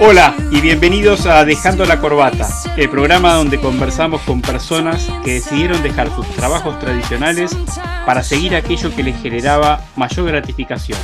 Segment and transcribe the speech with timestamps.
[0.00, 5.82] Hola y bienvenidos a Dejando la Corbata, el programa donde conversamos con personas que decidieron
[5.82, 7.56] dejar sus trabajos tradicionales
[8.06, 10.96] para seguir aquello que les generaba mayor gratificación.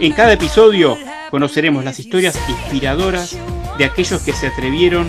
[0.00, 0.96] En cada episodio
[1.30, 3.36] conoceremos las historias inspiradoras
[3.76, 5.06] de aquellos que se atrevieron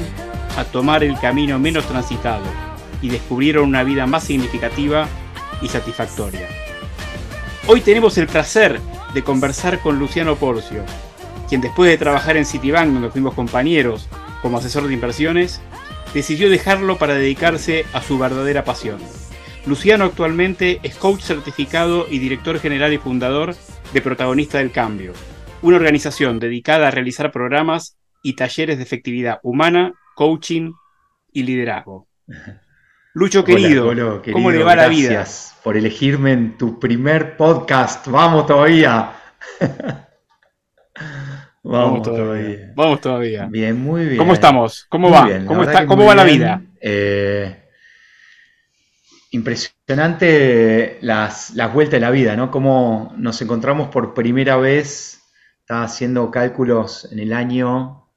[0.57, 2.43] a tomar el camino menos transitado
[3.01, 5.07] y descubrieron una vida más significativa
[5.61, 6.45] y satisfactoria.
[7.67, 8.81] Hoy tenemos el placer
[9.13, 10.83] de conversar con Luciano Porcio,
[11.47, 14.07] quien después de trabajar en Citibank, donde fuimos compañeros
[14.41, 15.61] como asesor de inversiones,
[16.13, 18.99] decidió dejarlo para dedicarse a su verdadera pasión.
[19.65, 23.55] Luciano actualmente es coach certificado y director general y fundador
[23.93, 25.13] de Protagonista del Cambio,
[25.61, 30.71] una organización dedicada a realizar programas y talleres de efectividad humana, coaching
[31.31, 32.07] y liderazgo.
[33.13, 33.91] Lucho querido,
[34.31, 35.11] ¿cómo le va la vida?
[35.11, 38.07] Gracias por elegirme en tu primer podcast.
[38.07, 39.11] Vamos todavía.
[41.67, 42.71] Vamos, todavía.
[42.75, 43.47] Vamos todavía.
[43.49, 44.17] Bien, muy bien.
[44.17, 44.85] ¿Cómo estamos?
[44.87, 45.27] ¿Cómo va?
[45.45, 46.61] ¿Cómo, está, ¿cómo va la vida?
[46.79, 47.55] Eh,
[49.31, 52.51] impresionante las, las, vueltas de la vida, ¿no?
[52.51, 55.21] Cómo nos encontramos por primera vez,
[55.59, 58.07] estaba haciendo cálculos en el año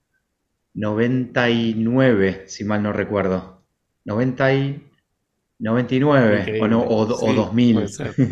[0.74, 3.64] 99, si mal no recuerdo.
[4.04, 4.90] 90 y
[5.58, 7.86] 99 o, no, o, 2000,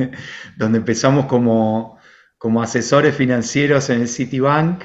[0.56, 1.98] donde empezamos como,
[2.38, 4.84] como asesores financieros en el Citibank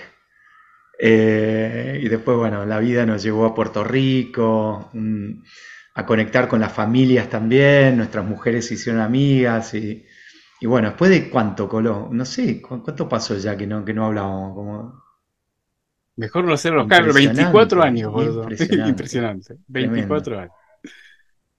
[0.99, 5.31] eh, y después, bueno, la vida nos llevó a Puerto Rico, mm,
[5.95, 10.05] a conectar con las familias también, nuestras mujeres se hicieron amigas y,
[10.61, 14.55] bueno, después de cuánto, Coló, no sé, ¿cuánto pasó ya que no, que no hablábamos?
[14.55, 15.03] Como...
[16.15, 18.43] Mejor no hacerlo, Carlos, 24 años, boludo.
[18.43, 18.89] Impresionante.
[18.89, 19.57] Impresionante.
[19.67, 20.53] 24 años.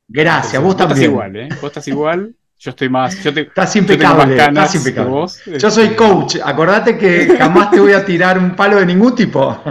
[0.07, 0.99] Gracias, vos, también.
[0.99, 1.49] Estás igual, ¿eh?
[1.61, 2.37] Vos estás igual.
[2.59, 3.23] Yo estoy más.
[3.23, 5.11] Yo te, estás impecable, estás impecable.
[5.11, 5.97] Vos, yo soy este.
[5.97, 6.37] coach.
[6.43, 9.63] Acordate que jamás te voy a tirar un palo de ningún tipo.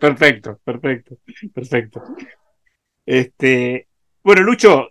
[0.00, 1.16] perfecto, perfecto,
[1.54, 2.02] perfecto.
[3.06, 3.86] Este,
[4.22, 4.88] bueno, Lucho,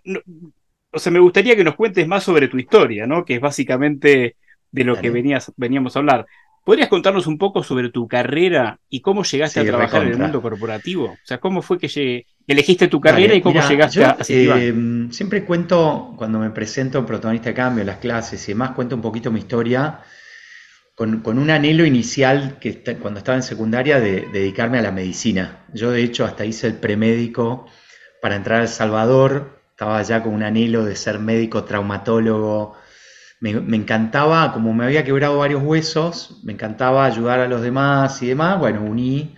[0.92, 3.24] o sea, me gustaría que nos cuentes más sobre tu historia, ¿no?
[3.24, 4.36] Que es básicamente
[4.70, 6.26] de lo que venías, veníamos a hablar.
[6.64, 10.42] ¿Podrías contarnos un poco sobre tu carrera y cómo llegaste a trabajar en el mundo
[10.42, 11.12] corporativo?
[11.12, 11.88] O sea, ¿cómo fue que
[12.46, 14.74] elegiste tu carrera y cómo llegaste a eh,
[15.10, 18.96] Siempre cuento, cuando me presento en Protagonista de Cambio, en las clases y demás, cuento
[18.96, 20.00] un poquito mi historia
[20.94, 25.64] con, un anhelo inicial que cuando estaba en secundaria de, de, dedicarme a la medicina.
[25.72, 27.66] Yo, de hecho, hasta hice el premédico
[28.20, 29.60] para entrar a El Salvador.
[29.70, 32.76] Estaba ya con un anhelo de ser médico, traumatólogo,
[33.40, 38.26] me, encantaba, como me había quebrado varios huesos, me encantaba ayudar a los demás y
[38.26, 39.34] demás, bueno, uní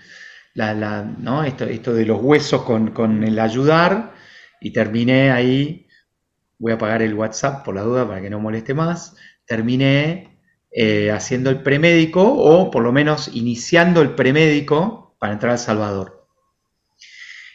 [0.55, 1.45] la, ¿no?
[1.45, 4.15] esto, esto, de los huesos con, el ayudar
[4.61, 5.87] y terminé ahí,
[6.59, 10.39] voy a apagar el WhatsApp por la duda para que no moleste más, terminé
[10.71, 15.61] eh, haciendo el premédico o por lo menos iniciando el premédico para entrar a El
[15.61, 16.27] Salvador.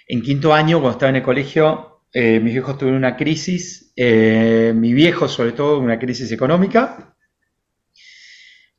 [0.07, 4.71] En quinto año, cuando estaba en el colegio, eh, mis viejos tuvieron una crisis, eh,
[4.75, 7.15] mi viejo sobre todo una crisis económica.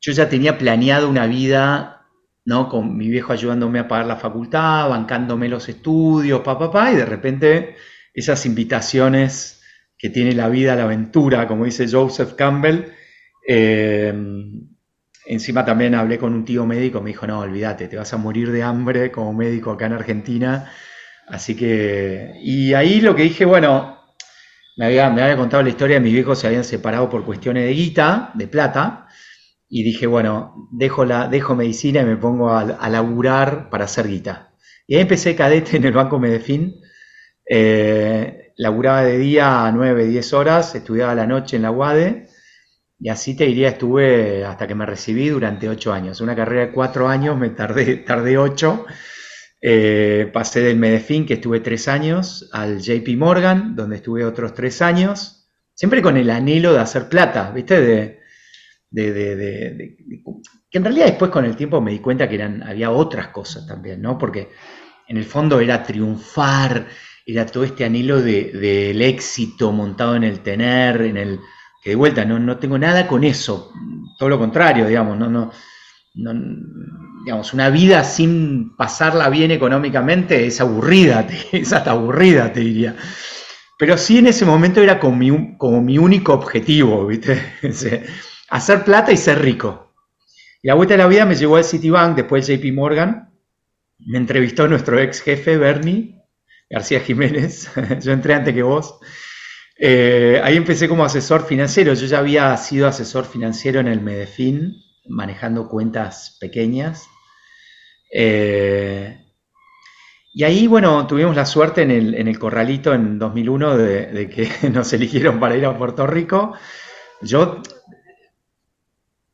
[0.00, 1.97] Yo ya tenía planeado una vida,
[2.48, 2.68] ¿no?
[2.68, 7.04] Con mi viejo ayudándome a pagar la facultad, bancándome los estudios, papá, pa, y de
[7.04, 7.76] repente
[8.12, 9.62] esas invitaciones
[9.96, 12.86] que tiene la vida, la aventura, como dice Joseph Campbell.
[13.46, 14.12] Eh,
[15.26, 18.50] encima también hablé con un tío médico, me dijo, no, olvídate, te vas a morir
[18.50, 20.70] de hambre como médico acá en Argentina
[21.28, 23.98] Así que, y ahí lo que dije, bueno,
[24.76, 27.64] me había, me había contado la historia de mis viejos se habían separado por cuestiones
[27.64, 29.08] de guita, de plata,
[29.68, 34.08] y dije, bueno, dejo, la, dejo medicina y me pongo a, a laburar para hacer
[34.08, 34.54] guita.
[34.86, 36.80] Y ahí empecé cadete en el Banco Medefin,
[37.48, 42.28] eh, laburaba de día a 9, 10 horas, estudiaba la noche en la UADE,
[43.00, 46.20] y así te diría, estuve hasta que me recibí durante 8 años.
[46.20, 48.86] Una carrera de 4 años, me tardé, tardé 8
[49.60, 54.82] eh, pasé del Medefin, que estuve tres años, al JP Morgan, donde estuve otros tres
[54.82, 57.80] años, siempre con el anhelo de hacer plata, ¿viste?
[57.80, 58.17] De,
[58.94, 63.66] que en realidad después con el tiempo me di cuenta que eran, había otras cosas
[63.66, 64.16] también, ¿no?
[64.16, 64.50] Porque
[65.06, 66.86] en el fondo era triunfar,
[67.26, 71.40] era todo este anhelo del éxito montado en el tener, en el
[71.82, 73.72] que de vuelta no, no tengo nada con eso,
[74.18, 75.52] todo lo contrario, digamos, no, no,
[77.24, 82.96] digamos, una vida sin pasarla bien económicamente es aburrida, es hasta aburrida, te diría.
[83.78, 87.40] Pero sí en ese momento era como mi, como mi único objetivo, ¿viste?
[88.50, 89.94] Hacer plata y ser rico.
[90.62, 93.30] Y la vuelta de la vida me llevó al Citibank, después JP Morgan.
[93.98, 96.18] Me entrevistó nuestro ex jefe, Bernie
[96.70, 97.70] García Jiménez.
[98.02, 98.98] Yo entré antes que vos.
[99.78, 101.94] Eh, ahí empecé como asesor financiero.
[101.94, 104.74] Yo ya había sido asesor financiero en el Medefin,
[105.08, 107.06] manejando cuentas pequeñas.
[108.12, 109.24] Eh,
[110.34, 115.40] y ahí, bueno, tuvimos la suerte en el, Corralito en 2001 de, que nos eligieron
[115.40, 116.54] para ir a Puerto Rico.
[117.20, 117.62] Yo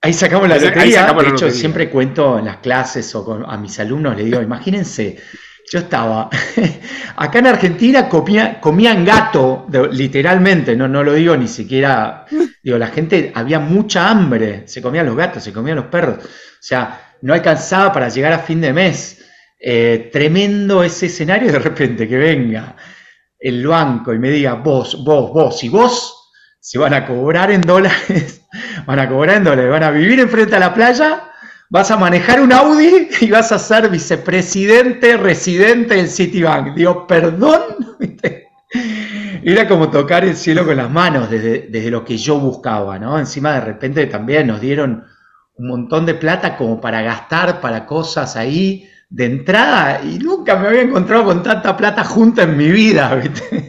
[0.04, 1.14] Ahí sacamos la lotería.
[1.14, 5.16] de hecho, siempre cuento en las clases o a mis alumnos, les digo, imagínense,
[5.72, 6.28] yo estaba,
[7.16, 12.26] acá en Argentina comían gato, literalmente, no, no lo digo ni siquiera,
[12.62, 16.28] digo, la gente, había mucha hambre, se comían los gatos, se comían los perros, o
[16.60, 19.24] sea, no alcanzaba para llegar a fin de mes.
[19.58, 22.76] Eh, tremendo ese escenario de repente que venga
[23.38, 26.30] el banco y me diga, vos, vos, vos y vos,
[26.60, 28.44] se van a cobrar en dólares
[28.86, 31.24] van a cobrar van a vivir enfrente a la playa,
[31.70, 36.74] vas a manejar un Audi y vas a ser vicepresidente residente del Citibank.
[36.74, 37.60] Digo, perdón.
[39.46, 43.18] Era como tocar el cielo con las manos desde, lo que yo buscaba, ¿no?
[43.18, 45.04] Encima de repente también nos dieron
[45.56, 50.68] un montón de plata como para gastar para cosas ahí de entrada y nunca me
[50.68, 53.66] había encontrado con tanta plata junta en mi vida, ¿viste?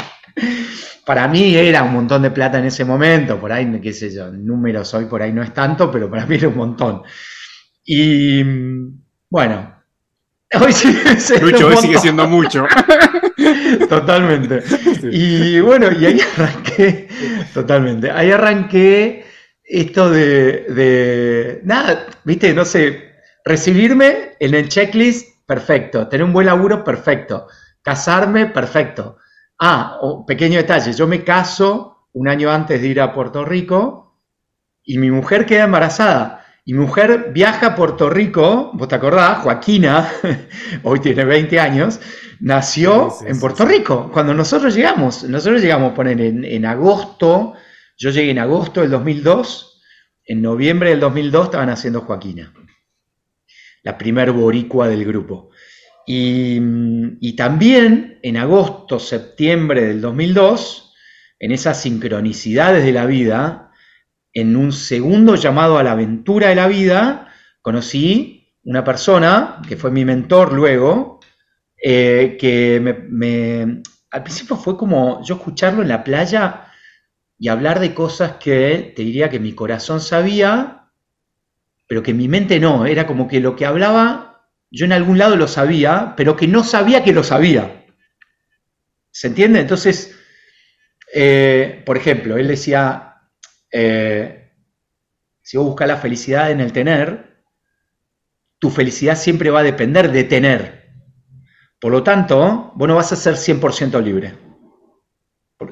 [1.06, 4.32] Para mí era un montón de plata en ese momento, por ahí, qué sé yo,
[4.32, 7.04] números hoy por ahí no es tanto, pero para mí era un montón.
[7.86, 8.44] Y
[9.30, 9.84] bueno,
[10.60, 12.66] hoy sigue siendo mucho.
[13.90, 14.64] Totalmente.
[15.12, 17.08] Y bueno, y ahí arranqué,
[17.54, 19.26] totalmente, ahí arranqué
[19.64, 23.14] esto de, de, nada, viste, no sé,
[23.44, 27.48] recibirme en el checklist, perfecto, tener un buen laburo, perfecto,
[27.84, 29.18] casarme, perfecto
[29.60, 34.22] Ah, pequeño detalle, yo me caso un año antes de ir a Puerto Rico
[34.84, 36.46] y mi mujer queda embarazada.
[36.68, 40.10] Y mi mujer viaja a Puerto Rico, vos te acordás, Joaquina,
[40.84, 42.00] hoy tiene 20 años,
[42.40, 44.10] nació en Puerto Rico.
[44.12, 47.54] Cuando nosotros llegamos, nosotros llegamos a poner en, en, agosto,
[47.98, 49.82] yo llegué en agosto del 2002,
[50.26, 52.52] en noviembre del 2002 estaban haciendo Joaquina,
[53.84, 55.52] la primer boricua del grupo.
[56.08, 60.94] Y, también en agosto, septiembre del 2002,
[61.40, 63.72] en esas sincronicidades de la vida,
[64.34, 67.28] en un segundo llamado a la aventura de la vida,
[67.62, 71.20] conocí una persona que fue mi mentor luego,
[71.82, 72.80] eh, que
[73.10, 73.82] me,
[74.12, 76.68] al principio fue como yo escucharlo en la playa
[77.38, 80.90] y hablar de cosas que te diría que mi corazón sabía,
[81.88, 84.35] pero que mi mente no, era como que lo que hablaba
[84.72, 87.86] yo en algún lado lo sabía, pero que no sabía que lo sabía.
[89.12, 89.60] ¿Se entiende?
[89.60, 90.16] Entonces,
[91.14, 93.22] eh, por ejemplo, él decía,
[93.72, 94.52] eh,
[95.42, 97.44] si vos buscas la felicidad en el tener,
[98.60, 100.86] tu felicidad siempre va a depender de tener.
[101.80, 104.38] Por lo tanto, vos no vas a ser 100% libre.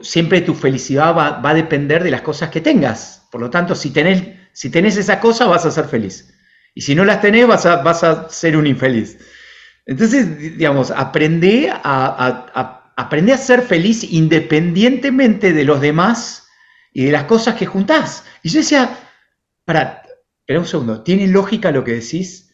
[0.01, 3.27] Siempre tu felicidad va, a depender de las cosas que tengas.
[3.31, 4.23] Por lo tanto, si tenés,
[4.53, 6.32] si tenés esa cosa, vas a ser feliz.
[6.73, 9.17] Y si no las tenés, vas a, vas a ser un infeliz.
[9.85, 16.47] Entonces, digamos, aprende a, a ser feliz independientemente de los demás
[16.93, 18.23] y de las cosas que juntás.
[18.43, 18.97] Y yo decía,
[19.65, 20.03] para,
[20.39, 22.53] espera un segundo, tiene lógica lo que decís,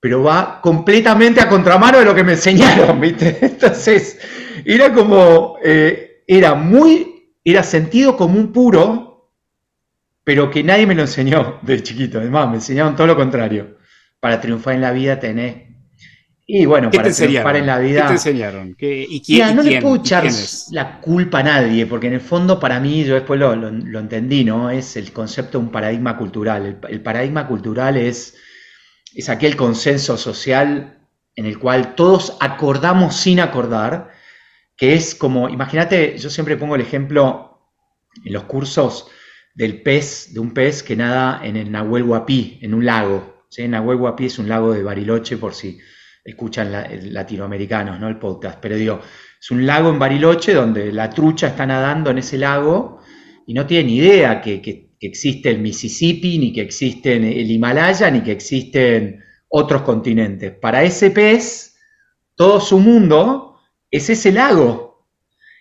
[0.00, 3.38] pero va completamente a contramano de lo que me enseñaron, ¿viste?
[3.40, 4.18] Entonces,
[4.64, 9.15] era como, eh, era muy, era sentido común puro,
[10.26, 12.18] pero que nadie me lo enseñó de chiquito.
[12.18, 13.76] Además, me enseñaron todo lo contrario.
[14.18, 15.68] Para triunfar en la vida tenés...
[16.44, 18.00] Y bueno, para triunfar en la vida...
[18.02, 18.76] ¿Qué te enseñaron?
[18.76, 20.24] ¿Y quién, no le puedo echar
[20.72, 23.68] la culpa a nadie, porque en el fondo para mí, yo después lo,
[24.00, 24.68] entendí, ¿no?
[24.68, 26.80] Es el concepto de un paradigma cultural.
[26.88, 28.34] El, paradigma cultural es,
[29.14, 31.06] es aquel consenso social
[31.36, 34.10] en el cual todos acordamos sin acordar,
[34.76, 37.60] que es como, imagínate, yo siempre pongo el ejemplo
[38.24, 39.08] en los cursos,
[39.56, 43.46] del pez, de un pez que nada en el Nahuel Huapi, en un lago.
[43.48, 43.66] ¿sí?
[43.66, 45.78] Nahuel Huapi es un lago de Bariloche, por si
[46.22, 46.70] escuchan
[47.12, 48.08] latinoamericanos, ¿no?
[48.08, 48.58] El podcast.
[48.60, 49.00] Pero digo,
[49.40, 53.00] es un lago en Bariloche donde la trucha está nadando en ese lago
[53.46, 58.10] y no tiene ni idea que, que existe el Mississippi, ni que existe el Himalaya,
[58.10, 60.52] ni que existen otros continentes.
[60.52, 61.78] Para ese pez,
[62.34, 63.58] todo su mundo
[63.90, 65.06] es ese lago.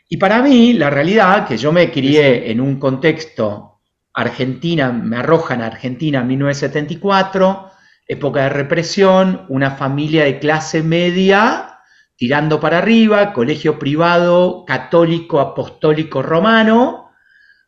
[0.09, 3.74] Y para mí, la realidad, que yo me crié en un contexto
[4.15, 7.71] Argentina, me arrojan a Argentina en 1974,
[8.07, 11.75] época de represión, una familia de clase media
[12.15, 17.11] tirando para arriba, colegio privado católico apostólico romano,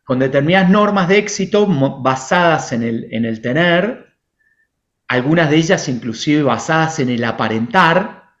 [0.04, 4.14] con determinadas normas de éxito basadas en el, en el tener,
[5.06, 8.32] algunas de ellas inclusive basadas en el aparentar,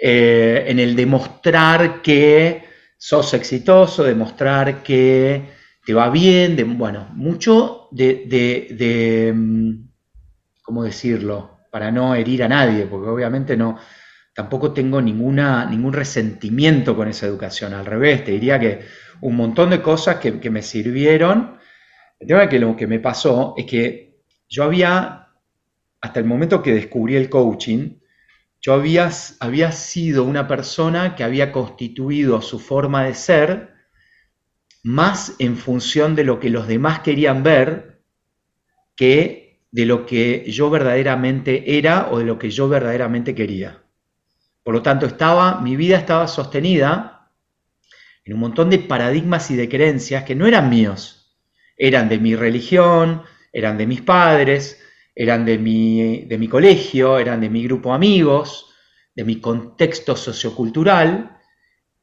[0.00, 2.64] eh, en el demostrar que
[2.96, 5.59] sos exitoso, demostrar que
[5.92, 8.26] va bien, de, bueno, mucho de,
[8.70, 9.88] de, mm,
[10.62, 11.58] ¿cómo decirlo?
[11.70, 13.78] Para no herir a nadie, porque obviamente no,
[14.34, 18.80] tampoco tengo ninguna, ningún resentimiento con esa educación, al revés, te diría que
[19.20, 21.58] un montón de cosas que, me sirvieron.
[22.18, 25.28] El tema que lo que me pasó es que yo había,
[26.00, 27.98] hasta el momento que descubrí el coaching,
[28.60, 33.79] yo había, había sido una persona que había constituido su forma de ser
[34.82, 38.00] más en función de lo que los demás querían ver
[38.96, 43.82] que de lo que yo verdaderamente era o de lo que yo verdaderamente quería.
[44.62, 47.30] Por lo tanto, estaba, mi vida estaba sostenida
[48.24, 51.36] en un montón de paradigmas y de creencias que no eran míos,
[51.76, 53.22] eran de mi religión,
[53.52, 54.80] eran de mis padres,
[55.14, 58.74] eran de mi, de mi colegio, eran de mi grupo de amigos,
[59.14, 61.39] de mi contexto sociocultural,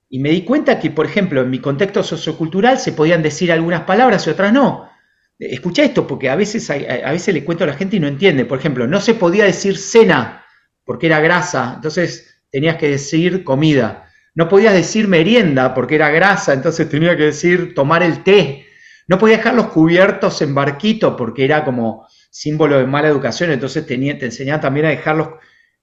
[0.09, 3.81] y me di cuenta que, por ejemplo, en mi contexto sociocultural se podían decir algunas
[3.81, 4.89] palabras y otras no.
[5.37, 8.45] Escucha esto, porque a veces, a veces le cuento a la gente y no entiende.
[8.45, 10.45] Por ejemplo, no se podía decir cena
[10.85, 14.09] porque era grasa, entonces tenías que decir comida.
[14.33, 18.65] No podías decir merienda porque era grasa, entonces tenía que decir tomar el té.
[19.07, 23.85] No podías dejar los cubiertos en barquito porque era como símbolo de mala educación, entonces
[23.85, 25.29] tenía, te enseñaban también a dejarlos.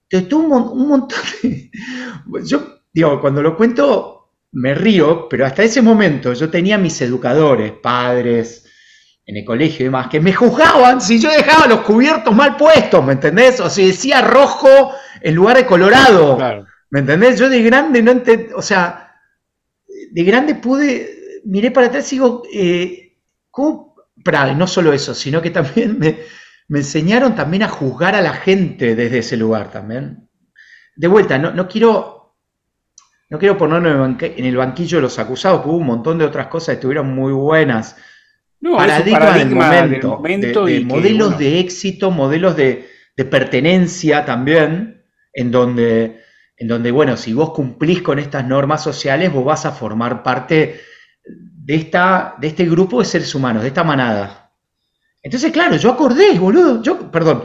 [0.09, 1.69] Entonces, tú un, un montón de...
[2.45, 4.14] Yo digo, cuando lo cuento,
[4.55, 8.65] me río, pero hasta ese momento yo tenía mis educadores, padres,
[9.25, 13.03] en el colegio y demás, que me juzgaban si yo dejaba los cubiertos mal puestos,
[13.03, 13.59] ¿me entendés?
[13.59, 16.37] O si decía rojo en lugar de colorado,
[16.89, 17.37] ¿me entendés?
[17.37, 19.17] Yo de grande no entendí, o sea,
[20.11, 23.17] de grande pude, miré para atrás y digo, eh,
[23.51, 23.93] ¿cómo?
[24.55, 26.19] no solo eso, sino que también me,
[26.69, 30.29] me enseñaron también a juzgar a la gente desde ese lugar también.
[30.95, 32.14] De vuelta, no, no quiero
[33.35, 36.47] no quiero ponerme en el banquillo de los acusados, que hubo un montón de otras
[36.47, 37.97] cosas que estuvieron muy buenas.
[38.61, 39.49] No, paradigma, del
[40.01, 42.87] momento, de, modelos de éxito, modelos de,
[43.29, 46.21] pertenencia también, en donde,
[46.55, 50.79] en donde, bueno, si vos cumplís con estas normas sociales, vos vas a formar parte
[51.25, 54.49] de, esta, de este grupo de seres humanos, de esta manada.
[55.21, 57.43] Entonces, claro, yo acordé, boludo, yo, perdón,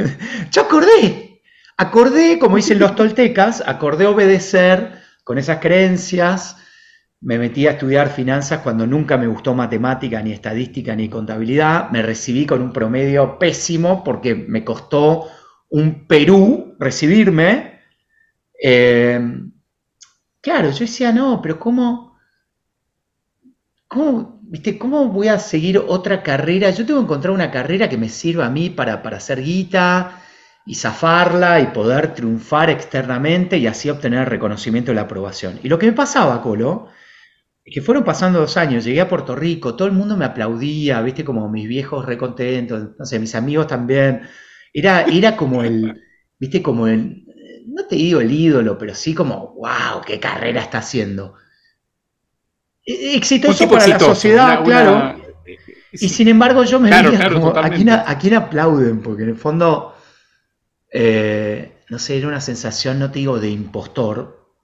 [0.50, 1.42] yo acordé,
[1.76, 4.97] acordé, como dicen los toltecas, acordé obedecer
[5.28, 6.56] con esas creencias
[7.20, 11.90] me metí a estudiar finanzas cuando nunca me gustó matemática, ni estadística, ni contabilidad.
[11.90, 15.28] Me recibí con un promedio pésimo porque me costó
[15.68, 17.78] un Perú recibirme.
[18.58, 19.20] Eh,
[20.40, 22.18] claro, yo decía, no, pero ¿cómo,
[23.86, 26.70] cómo, viste, ¿cómo voy a seguir otra carrera?
[26.70, 30.22] Yo tengo que encontrar una carrera que me sirva a mí para, para hacer guita,
[30.66, 35.58] y zafarla y poder triunfar externamente y así obtener el reconocimiento y la aprobación.
[35.62, 36.88] Y lo que me pasaba, Colo,
[37.64, 41.00] es que fueron pasando dos años, llegué a Puerto Rico, todo el mundo me aplaudía,
[41.02, 44.22] viste, como mis viejos recontentos, no sé, mis amigos también.
[44.72, 46.02] Era, era como el,
[46.38, 47.24] viste, como el,
[47.66, 51.34] no te digo el ídolo, pero sí como, wow, qué carrera está haciendo.
[52.84, 55.22] E, exitoso para la sociedad, claro.
[55.92, 59.00] Y sin embargo yo me veía como, ¿a ¿a quién aplauden?
[59.00, 59.94] Porque en el fondo
[60.90, 64.54] eh, no sé, era una sensación, no te digo de impostor,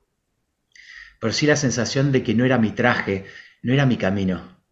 [1.20, 3.24] pero sí la sensación de que no era mi traje,
[3.62, 4.62] no era mi camino,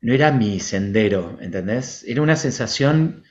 [0.00, 2.04] no era mi sendero, ¿entendés?
[2.06, 3.24] Era una sensación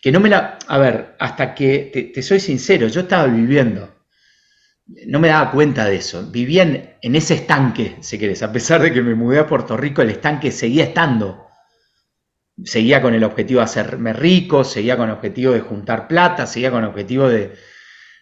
[0.00, 0.58] que no me la...
[0.66, 3.94] A ver, hasta que, te, soy sincero, yo estaba viviendo,
[5.06, 8.82] no me daba cuenta de eso, vivía en, en ese estanque, si querés, a pesar
[8.82, 11.51] de que me mudé a Puerto Rico, el estanque seguía estando
[12.64, 16.70] seguía con el objetivo de hacerme rico, seguía con el objetivo de juntar plata, seguía
[16.70, 17.54] con el objetivo de,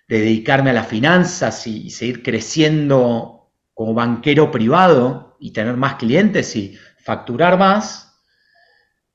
[0.09, 6.77] dedicarme a las finanzas y, seguir creciendo como banquero privado y tener más clientes y
[6.99, 8.21] facturar más.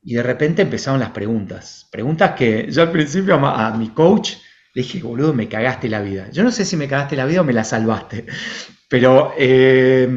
[0.01, 1.87] Y de repente empezaron las preguntas.
[1.91, 4.33] Preguntas que yo al principio a, mi coach
[4.73, 6.29] le dije, boludo, me cagaste la vida.
[6.31, 8.25] Yo no sé si me cagaste la vida o me la salvaste.
[8.89, 10.07] Pero eh,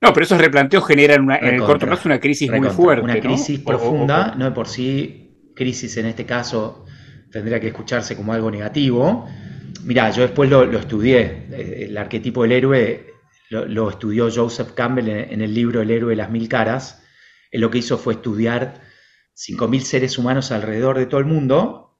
[0.00, 3.02] no, pero esos replanteos generan en el corto plazo una crisis muy fuerte.
[3.02, 6.84] Una crisis profunda, no de por sí, crisis en este caso
[7.30, 9.28] tendría que escucharse como algo negativo.
[9.84, 13.06] Mirá, yo después lo, estudié, eh, el arquetipo del héroe
[13.50, 17.02] lo, estudió Joseph Campbell en, el libro El héroe de las mil caras.
[17.50, 18.80] Él lo que hizo fue estudiar
[19.34, 21.98] 5.000 seres humanos alrededor de todo el mundo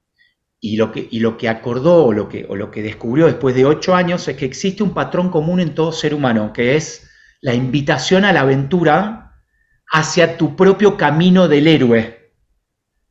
[0.61, 3.55] y lo que, y lo que acordó o lo que, o lo que descubrió después
[3.55, 7.08] de ocho años es que existe un patrón común en todo ser humano, que es
[7.41, 9.43] la invitación a la aventura
[9.91, 12.33] hacia tu propio camino del héroe.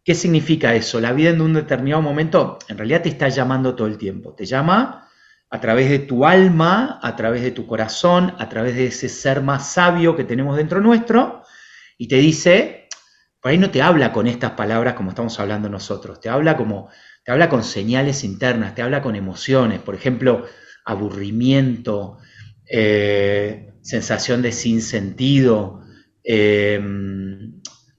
[0.03, 1.01] ¿Qué significa eso?
[1.01, 4.33] La vida en un determinado momento en realidad te está llamando todo el tiempo.
[4.33, 5.07] Te llama
[5.49, 9.41] a través de tu alma, a través de tu corazón, a través de ese ser
[9.41, 11.43] más sabio que tenemos dentro nuestro,
[11.97, 12.87] y te dice,
[13.41, 16.89] por ahí no te habla con estas palabras como estamos hablando nosotros, te habla como,
[17.23, 20.45] te habla con señales internas, te habla con emociones, por ejemplo,
[20.85, 22.17] aburrimiento,
[22.69, 25.81] eh, sensación de sinsentido,
[26.21, 26.77] eh,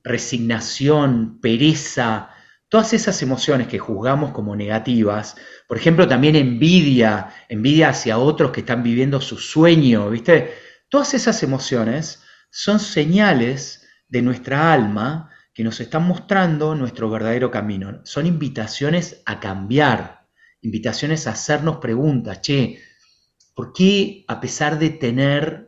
[0.04, 2.28] resignación, pereza,
[2.68, 8.60] todas esas emociones que juzgamos como negativas, por ejemplo, también envidia, envidia hacia otros que
[8.60, 10.52] están viviendo su sueño, ¿viste?
[10.90, 18.02] Todas esas emociones son señales de nuestra alma que nos están mostrando nuestro verdadero camino.
[18.04, 20.26] Son invitaciones a cambiar,
[20.60, 22.78] invitaciones a hacernos preguntas, che,
[23.54, 25.67] ¿por qué a pesar de tener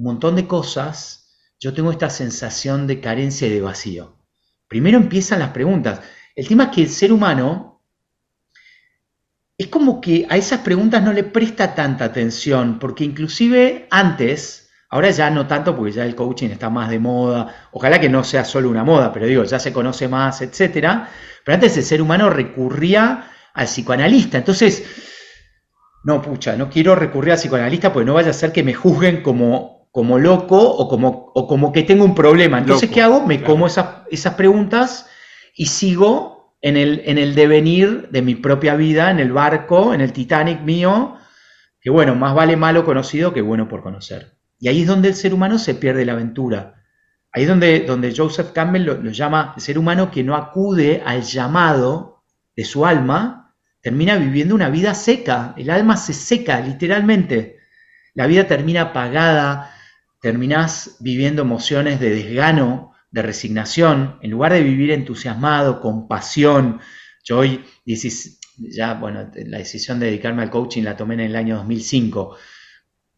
[0.00, 1.28] un montón de cosas,
[1.60, 4.16] yo tengo esta sensación de carencia y de vacío?
[4.66, 6.00] Primero empiezan las preguntas.
[6.34, 7.82] El tema es que el ser humano
[9.58, 15.10] es como que a esas preguntas no le presta tanta atención, porque inclusive antes, ahora
[15.10, 18.46] ya no tanto porque ya el coaching está más de moda, ojalá que no sea
[18.46, 21.10] solo una moda, pero digo, ya se conoce más, etcétera,
[21.44, 24.82] pero antes el ser humano recurría al psicoanalista, entonces,
[26.04, 29.22] no, pucha, no quiero recurrir al psicoanalista porque no vaya a ser que me juzguen
[29.22, 32.58] como, como loco o como, o como que tengo un problema.
[32.58, 33.26] Entonces, ¿qué hago?
[33.26, 35.08] Me como esas, esas preguntas
[35.54, 40.00] y sigo en el, en el devenir de mi propia vida, en el barco, en
[40.00, 41.16] el Titanic mío,
[41.80, 44.36] que bueno, más vale malo conocido que bueno por conocer.
[44.58, 46.82] Y ahí es donde el ser humano se pierde la aventura.
[47.32, 51.02] Ahí es donde, donde Joseph Campbell lo, lo llama el ser humano que no acude
[51.04, 55.54] al llamado de su alma, termina viviendo una vida seca.
[55.56, 57.58] El alma se seca, literalmente.
[58.14, 59.72] La vida termina apagada,
[60.20, 66.80] terminás viviendo emociones de desgano, de resignación, en lugar de vivir entusiasmado, con pasión.
[67.24, 67.64] Yo hoy,
[68.56, 72.36] ya, bueno, la decisión de dedicarme al coaching la tomé en el año 2005.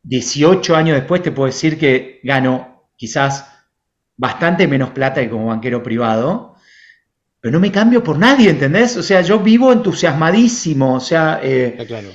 [0.05, 3.53] 18 años después te puedo decir que gano quizás
[4.17, 6.57] bastante menos plata que como banquero privado,
[7.41, 8.97] pero no me cambio por nadie, ¿entendés?
[8.97, 12.11] O sea, yo vivo entusiasmadísimo, o sea, eh, claro.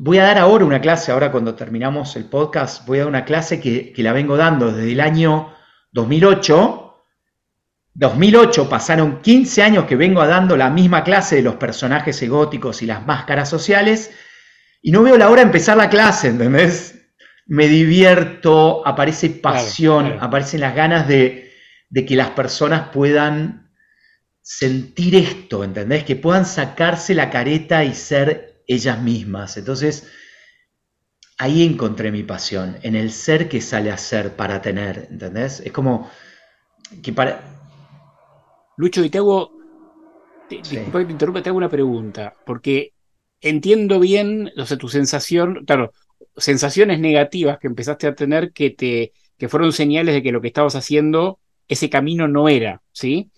[0.00, 3.24] Voy a dar ahora una clase, ahora cuando terminamos el podcast, voy a dar una
[3.24, 5.52] clase que, que la vengo dando desde el año
[5.90, 7.04] 2008,
[7.94, 12.86] 2008 pasaron 15 años que vengo dando la misma clase de los personajes egóticos y
[12.86, 14.12] las máscaras sociales
[14.80, 16.94] y no veo la hora de empezar la clase, ¿entendés?
[17.46, 21.50] Me divierto, aparece pasión, aparecen las ganas de,
[21.90, 23.72] de que las personas puedan
[24.42, 26.04] sentir esto, ¿entendés?
[26.04, 29.56] Que puedan sacarse la careta y ser ellas mismas.
[29.56, 30.08] Entonces,
[31.38, 35.60] ahí encontré mi pasión, en el ser que sale a ser para tener, ¿entendés?
[35.60, 36.08] Es como
[37.02, 37.42] que para...
[38.76, 39.50] Lucho, y te hago,
[40.48, 42.92] te, te interrumpa, te hago una pregunta, porque
[43.40, 45.92] entiendo bien, o sea, tu sensación, claro,
[46.36, 50.48] sensaciones negativas que empezaste a tener que te que fueron señales de que lo que
[50.48, 53.30] estabas haciendo, ese camino no era, ¿sí?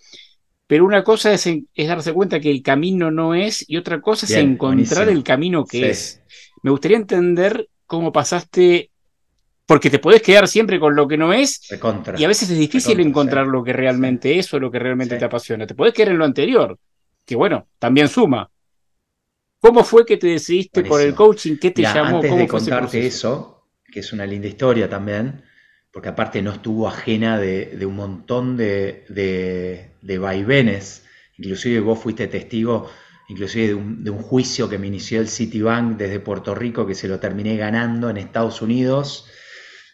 [0.71, 4.25] Pero una cosa es, es darse cuenta que el camino no es y otra cosa
[4.25, 6.23] es encontrar el camino que es.
[6.63, 8.89] Me gustaría entender cómo pasaste,
[9.65, 11.59] porque te podés quedar siempre con lo que no es,
[12.17, 15.25] y a veces es difícil encontrar lo que realmente es o lo que realmente te
[15.25, 15.67] apasiona.
[15.67, 16.79] Te podés quedar en lo anterior,
[17.25, 18.49] que bueno, también suma.
[19.59, 21.57] ¿Cómo fue que te decidiste por el coaching?
[21.57, 22.15] ¿Qué te llamó?
[22.15, 25.43] Antes de contarte eso, que es una linda historia también,
[25.91, 31.05] porque aparte no estuvo ajena de, un montón de, de, vaivenes,
[31.37, 32.89] inclusive vos fuiste testigo
[33.31, 33.67] inclusive
[33.99, 37.55] de un, juicio que me inició el Citibank desde Puerto Rico, que se lo terminé
[37.55, 39.29] ganando en Estados Unidos.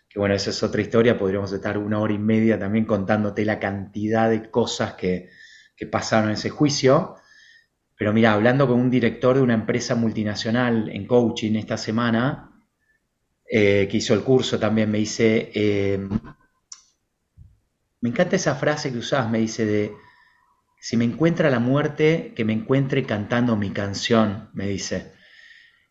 [0.09, 3.59] Que bueno, esa es otra historia, podríamos estar una hora y media también contándote la
[3.59, 5.29] cantidad de cosas que,
[5.91, 7.17] pasaron en ese juicio.
[7.95, 12.56] Pero mira, hablando con un director de una empresa multinacional en coaching esta semana,
[13.49, 15.99] eh, que hizo el curso también, me dice, eh,
[18.01, 19.93] me encanta esa frase que usás, me dice de,
[20.79, 25.13] si me encuentra la muerte, que me encuentre cantando mi canción, me dice.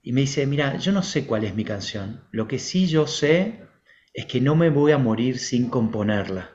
[0.02, 2.24] Y me dice, mira, yo no sé cuál es mi canción.
[2.30, 3.66] Lo que sí yo sé
[4.14, 6.52] es que no me voy a morir sin componerla.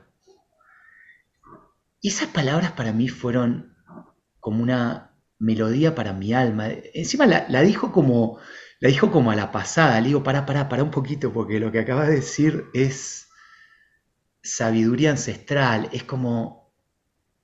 [2.00, 3.76] Y esas palabras para mí fueron
[4.40, 6.68] como una melodía para mi alma.
[6.94, 8.38] Encima la, dijo como
[8.82, 10.00] la dijo como a la pasada.
[10.00, 13.28] Le digo, para, para, para un poquito, porque lo que acabas de decir es
[14.42, 15.88] sabiduría ancestral.
[15.92, 16.74] Es como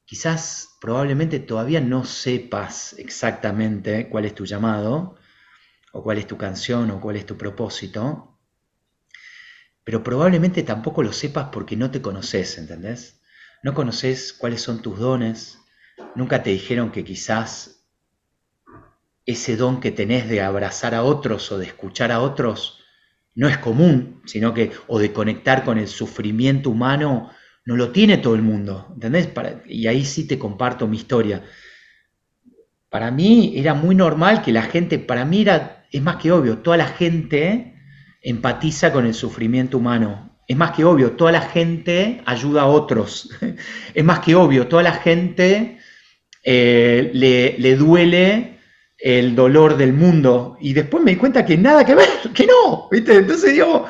[0.05, 5.14] quizás probablemente todavía no sepas exactamente cuál es tu llamado,
[5.92, 8.40] o cuál es tu canción, o cuál es tu propósito,
[9.85, 13.20] pero probablemente tampoco lo sepas porque no te conoces, ¿entendés?
[13.62, 15.59] No conoces cuáles son tus dones,
[16.16, 17.77] nunca te dijeron que quizás
[19.28, 22.82] ese don que tenés de abrazar a otros o de escuchar a otros
[23.34, 27.30] no es común, sino que, o de conectar con el sufrimiento humano,
[27.66, 29.28] no lo tiene todo el mundo, ¿entendés?
[29.66, 31.44] y ahí sí te comparto mi historia.
[32.88, 36.58] Para mí era muy normal que la gente, para mí era, es más que obvio,
[36.58, 37.74] toda la gente
[38.22, 40.40] empatiza con el sufrimiento humano.
[40.48, 43.28] Es más que obvio, toda la gente ayuda a otros.
[43.94, 45.78] Es más que obvio, toda la gente
[46.42, 48.58] eh, le, duele
[48.98, 50.56] el dolor del mundo.
[50.61, 52.88] Y después me di cuenta que nada que ver, que no.
[52.90, 53.16] ¿viste?
[53.16, 53.87] Entonces digo,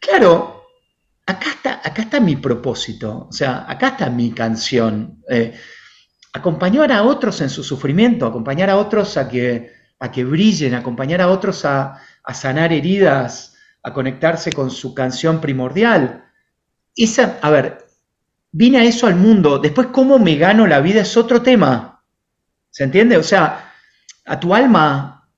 [0.00, 0.66] claro,
[1.26, 3.26] acá está, acá está mi propósito.
[3.28, 5.22] O sea, acá está mi canción.
[5.28, 5.54] Eh,
[6.32, 11.20] acompañar a otros en su sufrimiento, acompañar a otros a que, a que brillen, acompañar
[11.20, 16.24] a otros a, a sanar heridas a conectarse con su canción primordial.
[16.96, 17.84] Esa, a ver,
[18.50, 19.58] vine a eso al mundo.
[19.58, 22.02] Después, cómo me gano la vida es otro tema.
[22.70, 23.18] ¿Se entiende?
[23.18, 23.73] O sea,
[24.24, 25.30] a tu alma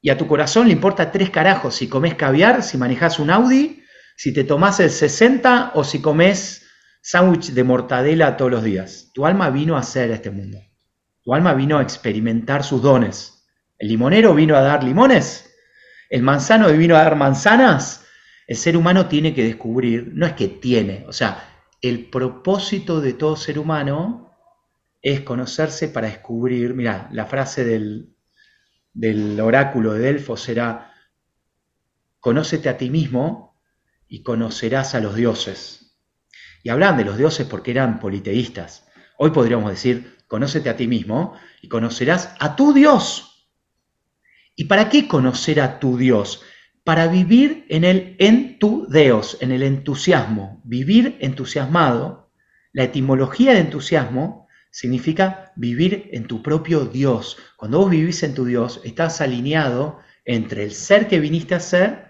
[0.00, 3.82] y a tu corazón le importa tres carajos si comes caviar, si manejas un Audi,
[4.16, 6.66] si te tomas el 60 o si comes
[7.02, 9.10] sándwich de mortadela todos los días.
[9.14, 10.58] Tu alma vino a hacer este mundo.
[11.22, 13.46] Tu alma vino a experimentar sus dones.
[13.78, 15.48] El limonero vino a dar limones
[16.12, 18.04] el manzano vino a dar manzanas,
[18.46, 21.42] el ser humano tiene que descubrir, no es que tiene, o sea,
[21.80, 24.30] el propósito de todo ser humano
[25.00, 28.11] es conocerse para descubrir, mira, la frase del,
[28.92, 30.92] del oráculo de Delfos era,
[32.20, 33.60] conócete a ti mismo
[34.08, 35.98] y conocerás a los dioses.
[36.62, 38.86] Y hablan de los dioses porque eran politeístas.
[39.18, 43.48] Hoy podríamos decir, conócete a ti mismo y conocerás a tu Dios.
[44.54, 46.42] ¿Y para qué conocer a tu Dios?
[46.84, 50.60] Para vivir en el en tu Deus, en el entusiasmo.
[50.64, 52.30] Vivir entusiasmado.
[52.72, 54.41] La etimología de entusiasmo
[54.72, 57.38] significa vivir en tu propio Dios.
[57.56, 62.08] Cuando vos vivís en tu Dios, estás alineado entre el ser que viniste a ser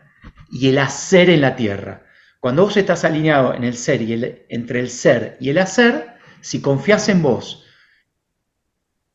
[0.51, 2.07] y el hacer en la tierra.
[2.41, 6.15] Cuando vos estás alineado en el ser y el, entre el ser y el hacer,
[6.41, 7.67] si confías en vos,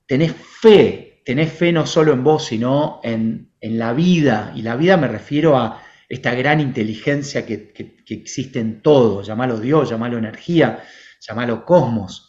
[0.06, 4.54] tenés fe tenés fe no solo en vos, sino en, la vida.
[4.56, 7.74] Y la vida me refiero a esta gran inteligencia que,
[8.08, 9.24] existe en todo.
[9.24, 10.86] Llamalo Dios, llamalo energía,
[11.20, 12.27] llamalo cosmos.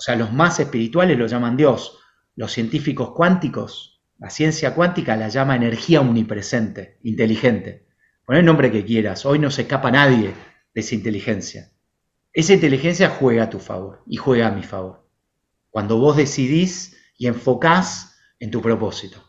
[0.00, 1.98] O sea, los más espirituales lo llaman Dios.
[2.34, 7.86] Los científicos cuánticos, la ciencia cuántica la llama energía omnipresente, inteligente.
[8.24, 9.26] Pon el nombre que quieras.
[9.26, 10.32] Hoy no se escapa nadie
[10.72, 11.72] de esa inteligencia.
[12.32, 15.06] Esa inteligencia juega a tu favor y juega a mi favor.
[15.68, 19.22] Cuando vos decidís y enfocás en tu propósito.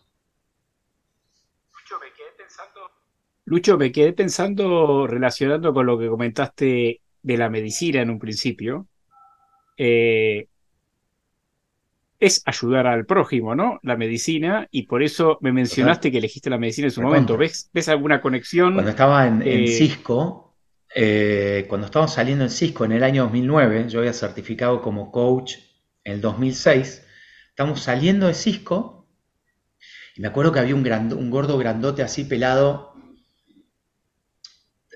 [3.44, 8.88] Lucho, me quedé pensando, relacionando con lo que comentaste de la medicina en un principio.
[9.76, 10.48] Eh,
[12.22, 13.80] es ayudar al prójimo, ¿no?
[13.82, 17.36] La medicina, y por eso me mencionaste que elegiste la medicina en su momento.
[17.36, 18.76] ¿Ves, ¿Ves alguna conexión?
[18.76, 20.56] Cuando estaba en, eh, Cisco,
[20.94, 25.56] eh, cuando estábamos saliendo en Cisco en el año 2009, yo había certificado como coach
[26.04, 27.04] en el 2006,
[27.50, 29.08] estamos saliendo de Cisco
[30.16, 32.94] y me acuerdo que había un, un gordo grandote así pelado.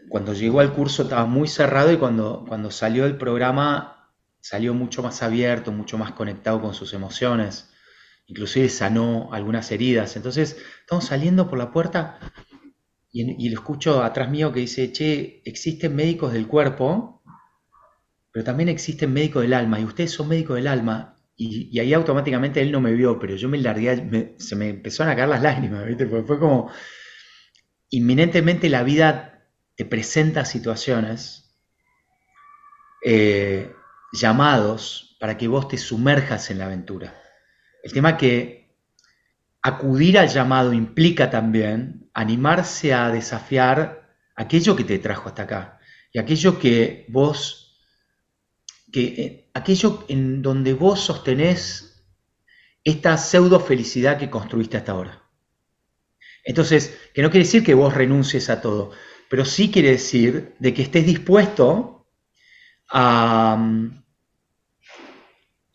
[0.10, 3.95] Cuando llegó al curso estaba muy cerrado y cuando, cuando salió del programa
[4.46, 7.74] salió mucho más abierto, mucho más conectado con sus emociones.
[8.28, 10.16] Inclusive sanó algunas heridas.
[10.18, 12.20] Entonces estamos saliendo por la puerta
[13.12, 17.24] y, y lo escucho atrás mío que dice, che, existen médicos del cuerpo,
[18.32, 19.80] pero también existen médicos del alma.
[19.80, 23.50] Y ustedes son médicos del alma y, ahí automáticamente él no me vio, pero yo
[23.50, 26.06] me largué, se me empezaron a caer las lágrimas, ¿viste?
[26.06, 26.72] Porque fue como,
[27.90, 31.58] inminentemente la vida te presenta situaciones,
[33.04, 33.75] eh,
[34.20, 37.22] llamados para que vos te sumerjas en la aventura.
[37.84, 38.76] El tema que
[39.62, 45.80] acudir al llamado implica también animarse a desafiar aquello que te trajo hasta acá
[46.12, 47.62] y aquello que vos
[48.92, 52.06] que eh, aquello en donde vos sostenés
[52.84, 55.24] esta pseudo felicidad que construiste hasta ahora.
[56.44, 58.92] Entonces, que no quiere decir que vos renuncies a todo,
[59.30, 62.08] pero sí quiere decir de que estés dispuesto
[62.90, 63.58] a,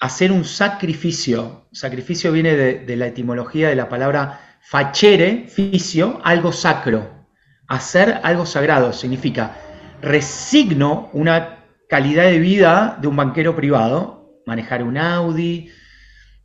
[0.00, 1.66] hacer un sacrificio.
[1.72, 7.26] Sacrificio viene de, la etimología de la palabra facere, ficio, algo sacro.
[7.68, 9.56] Hacer algo sagrado significa
[10.02, 15.70] resigno una calidad de vida de un banquero privado, manejar un Audi,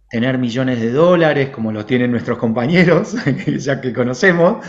[0.09, 3.15] tener millones de dólares como lo tienen nuestros compañeros,
[3.57, 4.65] ya que conocemos.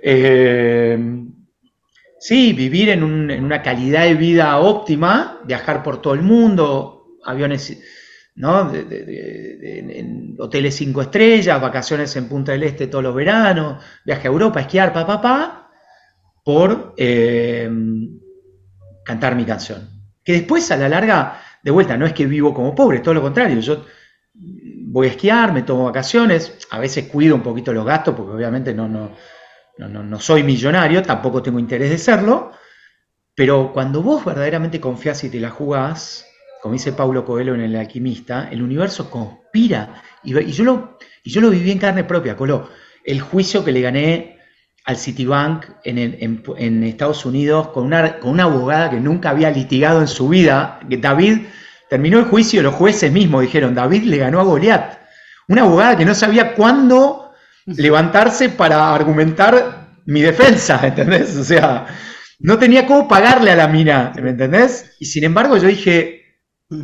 [0.00, 0.96] Eh,
[2.20, 7.78] sí, vivir en, una calidad de vida óptima, viajar por todo el mundo, aviones
[8.38, 8.72] ¿no?
[8.72, 14.60] en hoteles cinco estrellas, vacaciones en Punta del Este todos los veranos, viaje a Europa,
[14.60, 15.70] esquiar, papá, pa,
[16.44, 17.68] por eh,
[19.04, 19.88] cantar mi canción.
[20.24, 23.22] Que después a la larga, de vuelta, no es que vivo como pobre, todo lo
[23.22, 23.84] contrario, yo
[24.34, 28.72] voy a esquiar, me tomo vacaciones, a veces cuido un poquito los gastos, porque obviamente
[28.72, 29.10] no, no,
[29.78, 32.52] no, no soy millonario, tampoco tengo interés de serlo,
[33.34, 36.27] pero cuando vos verdaderamente confías y te la jugás,
[36.62, 40.02] como dice Paulo Coelho en El Alquimista, el universo conspira.
[40.24, 42.68] Y, yo, lo, y yo lo viví en carne propia, Colo.
[43.04, 44.38] El juicio que le gané
[44.84, 50.08] al Citibank en, Estados Unidos con una, con una abogada que nunca había litigado en
[50.08, 50.80] su vida.
[50.88, 51.46] David
[51.88, 54.98] terminó el juicio y los jueces mismos dijeron, David le ganó a Goliat.
[55.48, 57.32] Una abogada que no sabía cuándo
[57.66, 61.36] levantarse para argumentar mi defensa, ¿entendés?
[61.36, 61.86] O sea,
[62.40, 64.96] no tenía cómo pagarle a la mina, ¿me entendés?
[65.00, 66.17] Y sin embargo yo dije,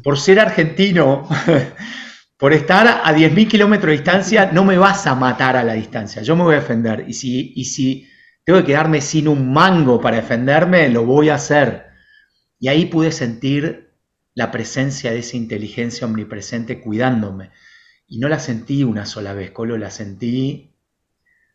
[0.03, 1.29] por ser argentino,
[2.39, 6.23] por estar a 10.000 kilómetros de distancia, no me vas a matar a la distancia,
[6.23, 7.05] yo me voy a defender.
[7.07, 8.09] Y si, y si
[8.45, 11.87] tengo que quedarme sin un mango para defenderme, lo voy a hacer.
[12.59, 13.93] Y ahí pude sentir
[14.35, 17.51] la presencia de esa inteligencia omnipresente cuidándome.
[18.07, 20.75] Y no la sentí una sola vez, Colo, la sentí,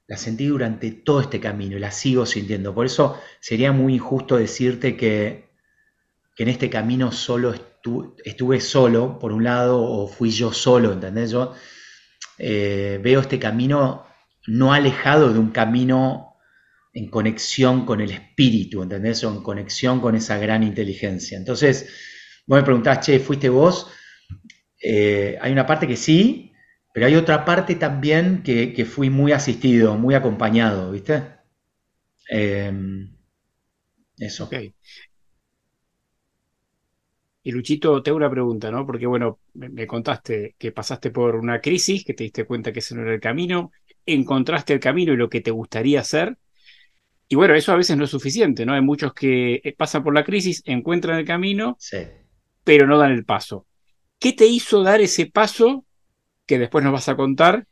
[0.07, 2.73] la sentí durante todo este camino y la sigo sintiendo.
[2.73, 5.49] Por eso sería muy injusto decirte que,
[6.35, 7.53] que en este camino solo
[8.23, 11.31] estuve solo, por un lado, o fui yo solo, ¿entendés?
[11.31, 11.53] Yo
[12.37, 14.05] eh, veo este camino
[14.47, 16.37] no alejado de un camino
[16.93, 19.23] en conexión con el espíritu, ¿entendés?
[19.23, 21.37] O en conexión con esa gran inteligencia.
[21.37, 21.89] Entonces,
[22.47, 23.87] vos me preguntás, che, ¿fuiste vos?
[24.81, 26.53] Eh, hay una parte que sí,
[26.93, 31.23] pero hay otra parte también que, fui muy asistido, muy acompañado, ¿viste?
[32.31, 32.71] Eh,
[34.17, 34.45] eso.
[34.45, 34.73] Okay.
[37.41, 38.85] Y Luchito, te hago una pregunta, ¿no?
[38.85, 42.95] Porque, bueno, me, contaste que pasaste por una crisis, que te diste cuenta que ese
[42.95, 43.71] no era el camino,
[44.05, 46.37] encontraste el camino y lo que te gustaría hacer.
[47.29, 48.73] Y bueno, eso a veces no es suficiente, ¿no?
[48.73, 51.77] Hay muchos que eh, pasan por la crisis, encuentran el camino,
[52.63, 53.65] pero no dan el paso.
[54.19, 55.85] ¿Qué te hizo dar ese paso
[56.45, 57.67] que después nos vas a contar,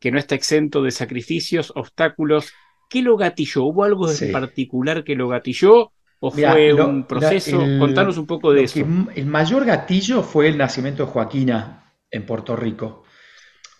[0.00, 2.52] que no está exento de sacrificios, obstáculos?
[2.90, 3.64] ¿Qué lo gatilló?
[3.64, 5.92] ¿Hubo algo en particular que lo gatilló?
[6.26, 7.58] ¿O fue un proceso?
[7.78, 8.80] Contanos un poco de eso.
[9.14, 13.02] el mayor gatillo fue el nacimiento de Joaquina en Puerto Rico.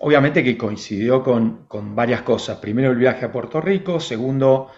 [0.01, 2.59] Obviamente que coincidió con, varias cosas.
[2.59, 4.69] Primero el viaje a Puerto Rico, segundo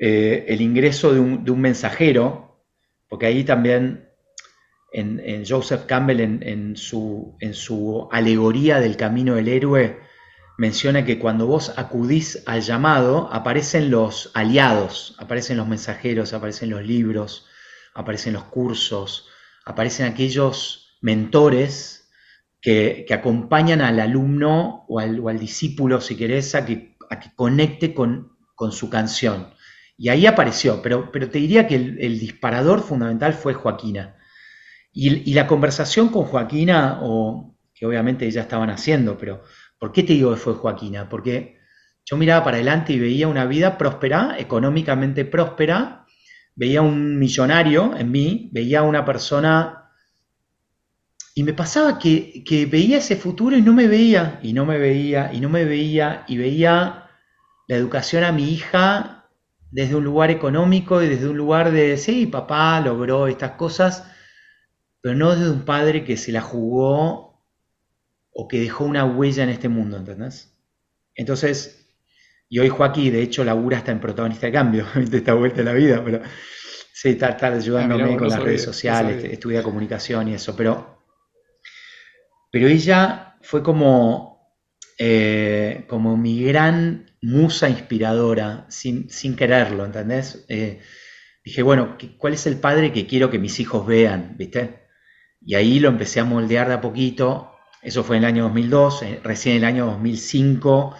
[0.00, 2.64] eh, el ingreso de un, mensajero,
[3.10, 4.08] porque ahí también
[4.90, 9.98] en, Joseph Campbell en, su, en su alegoría del camino del héroe,
[10.58, 16.84] menciona que cuando vos acudís al llamado, aparecen los aliados, aparecen los mensajeros, aparecen los
[16.84, 17.46] libros,
[17.94, 19.28] aparecen los cursos,
[19.64, 22.10] aparecen aquellos mentores
[22.60, 26.96] que, acompañan al alumno o al, discípulo, si querés, a que,
[27.34, 28.30] conecte con,
[28.70, 29.52] su canción.
[29.98, 34.16] Y ahí apareció, pero, pero te diría que el, disparador fundamental fue Joaquina.
[34.92, 39.42] Y, y, la conversación con Joaquina, o que obviamente ya estaban haciendo, pero
[39.82, 41.08] ¿Por qué te digo que fue Joaquina?
[41.08, 41.58] Porque
[42.04, 46.06] yo miraba para adelante y veía una vida próspera, económicamente próspera,
[46.54, 49.90] veía un millonario en mí, veía una persona
[51.34, 55.32] y me pasaba que, veía ese futuro y no me veía, y no me veía,
[55.32, 57.10] y no me veía, y veía
[57.66, 59.26] la educación a mi hija
[59.72, 64.08] desde un lugar económico y desde un lugar de, sí, papá logró estas cosas,
[65.00, 67.31] pero no desde un padre que se la jugó
[68.32, 70.52] o que dejó una huella en este mundo, ¿entendés?
[71.14, 71.82] Entonces,
[72.48, 75.64] y hoy Joaquín, de hecho, labura hasta en protagonista de cambio, de esta vuelta de
[75.64, 76.22] la vida, pero
[76.92, 81.02] sí, está, ayudándome ah, con las redes sociales, estudia comunicación y eso, pero,
[82.50, 84.58] pero ella fue como,
[84.98, 90.44] eh, como mi gran musa inspiradora, sin, sin quererlo, ¿entendés?
[90.48, 90.80] Eh,
[91.44, 94.36] dije, bueno, ¿cuál es el padre que quiero que mis hijos vean?
[94.36, 94.88] ¿Viste?
[95.40, 97.51] Y ahí lo empecé a moldear de a poquito
[97.82, 100.94] eso fue en el año 2002, eh, recién en el año 2005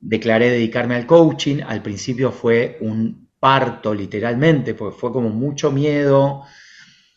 [0.00, 1.62] declaré dedicarme al coaching.
[1.66, 6.42] Al principio fue un parto literalmente, porque fue como mucho miedo.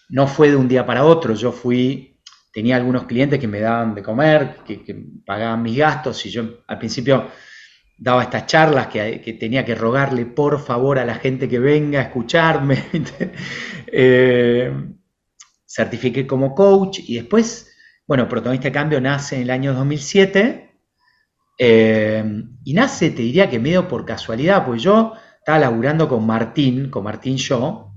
[0.10, 1.34] No fue de un día para otro.
[1.34, 2.20] Yo fui,
[2.54, 4.84] tenía algunos clientes que me daban de comer, que,
[5.26, 7.30] pagaban mis gastos y yo al principio
[7.98, 12.04] daba estas charlas que, tenía que rogarle por favor a la gente que venga a
[12.04, 12.84] escucharme.
[13.88, 14.72] eh,
[15.66, 17.73] certifiqué como coach y después
[18.08, 20.78] bueno, Protagonista de Cambio nace en el año 2007
[21.60, 26.90] eh, y nace, te diría que medio por casualidad, pues yo estaba laburando con Martín,
[26.90, 27.94] con Martín Yo,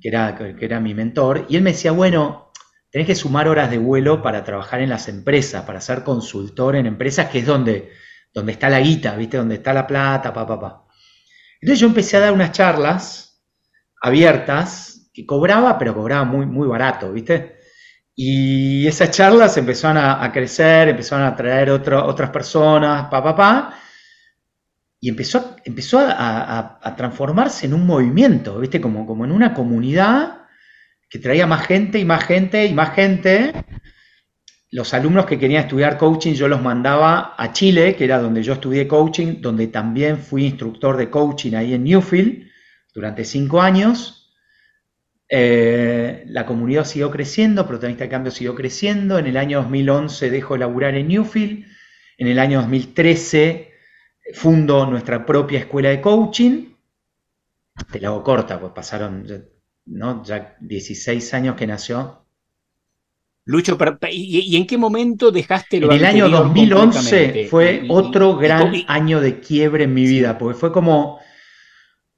[0.00, 2.52] que era, que era mi mentor, y él me decía, bueno,
[2.90, 6.86] tenés que sumar horas de vuelo para trabajar en las empresas, para ser consultor en
[6.86, 7.90] empresas, que es donde,
[8.32, 9.38] donde está la guita, ¿viste?
[9.38, 10.86] Donde está la plata, pa, pa, pa.
[11.60, 13.42] Entonces yo empecé a dar unas charlas
[14.00, 17.51] abiertas que cobraba, pero cobraba muy, muy barato, ¿viste?
[18.14, 23.74] Y esas charlas empezaron a, crecer, empezaron a traer otras personas, pa, pa, pa,
[25.00, 28.80] y empezó, empezó a, transformarse en un movimiento, ¿viste?
[28.80, 30.42] Como, como en una comunidad
[31.10, 33.52] que traía más gente y más gente y más gente.
[34.70, 38.52] Los alumnos que querían estudiar coaching yo los mandaba a Chile, que era donde yo
[38.52, 42.48] estudié coaching, donde también fui instructor de coaching ahí en Newfield
[42.94, 44.21] durante cinco años.
[45.34, 49.18] Eh, la comunidad siguió creciendo, Protagonista de Cambio siguió creciendo.
[49.18, 51.64] En el año 2011 dejo de laburar en Newfield.
[52.18, 53.72] En el año 2013
[54.34, 56.74] fundo nuestra propia escuela de coaching.
[57.90, 59.26] Te la hago corta, pues pasaron
[59.86, 60.22] ¿no?
[60.22, 62.26] ya 16 años que nació.
[63.46, 63.78] Lucho,
[64.10, 69.40] ¿y, en qué momento dejaste lo En el año 2011 fue otro gran año de
[69.40, 71.20] quiebre en mi vida, porque fue como,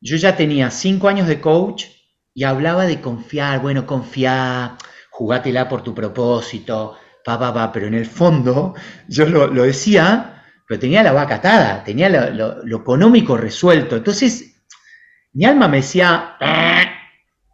[0.00, 1.93] yo ya tenía 5 años de coach
[2.34, 4.72] y hablaba de confiar, bueno, confiar,
[5.10, 8.74] jugátela por tu propósito, pa, pa, pa, pero en el fondo
[9.08, 10.34] yo lo, lo decía
[10.66, 13.96] pero tenía la vaca atada, tenía lo, económico resuelto.
[13.96, 14.62] Entonces,
[15.32, 16.84] mi alma me decía, ah",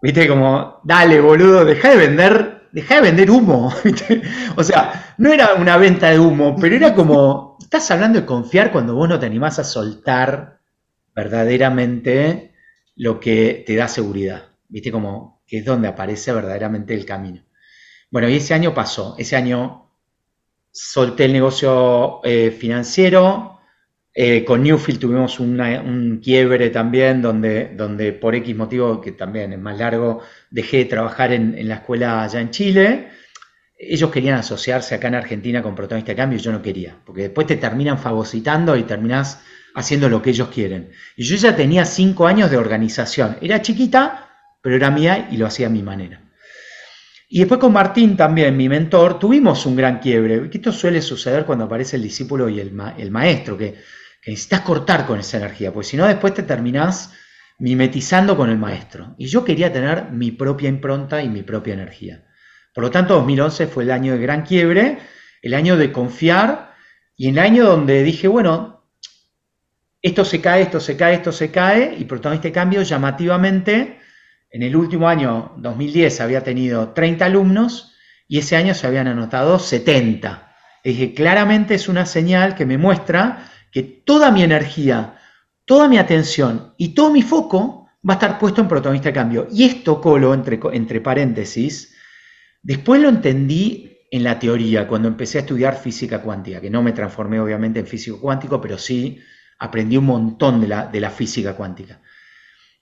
[0.02, 3.74] viste, como, dale, boludo, deja de vender, deja de vender humo.
[4.56, 8.70] O sea, no era una venta de humo, pero era como, estás hablando de confiar
[8.70, 10.60] cuando vos no te animás a soltar
[11.14, 12.54] verdaderamente
[12.96, 14.49] lo que te da seguridad.
[14.70, 17.44] Viste, como que es donde aparece verdaderamente el camino.
[18.10, 19.90] Bueno, y ese año pasó, ese año
[20.70, 23.60] solté el negocio eh, financiero.
[24.12, 29.58] Eh, con Newfield tuvimos un quiebre también, donde, donde por X motivo, que también es
[29.58, 33.08] más largo, dejé de trabajar en, la escuela allá en Chile.
[33.78, 37.22] Ellos querían asociarse acá en Argentina con Protagonista de Cambio y yo no quería, porque
[37.22, 39.42] después te terminan fagocitando y terminás
[39.74, 40.90] haciendo lo que ellos quieren.
[41.16, 43.38] Y yo ya tenía cinco años de organización.
[43.40, 44.29] Era chiquita,
[44.60, 46.22] pero era mía y lo hacía a mi manera.
[47.32, 50.50] Y después con Martín también, mi mentor, tuvimos un gran quiebre.
[50.52, 53.76] Esto suele suceder cuando aparece el discípulo y el, maestro, que,
[54.26, 57.12] necesitas cortar con esa energía, porque si no después te terminás
[57.60, 59.14] mimetizando con el maestro.
[59.16, 62.26] Y yo quería tener mi propia impronta y mi propia energía.
[62.74, 64.98] Por lo tanto, 2011 fue el año de gran quiebre,
[65.40, 66.74] el año de confiar
[67.16, 68.88] y el año donde dije, bueno,
[70.02, 73.99] esto se cae, esto se cae, esto se cae, y protagonista de cambio llamativamente
[74.50, 77.94] en el último año, 2010, había tenido 30 alumnos
[78.26, 80.54] y ese año se habían anotado 70.
[80.82, 85.18] dije, claramente es una señal que me muestra que toda mi energía,
[85.64, 89.46] toda mi atención y todo mi foco va a estar puesto en protagonista de cambio.
[89.52, 91.94] Y esto, Colo, entre, entre paréntesis,
[92.60, 96.90] después lo entendí en la teoría, cuando empecé a estudiar física cuántica, que no me
[96.90, 99.20] transformé obviamente en físico cuántico, pero sí
[99.60, 102.00] aprendí un montón de la, de la física cuántica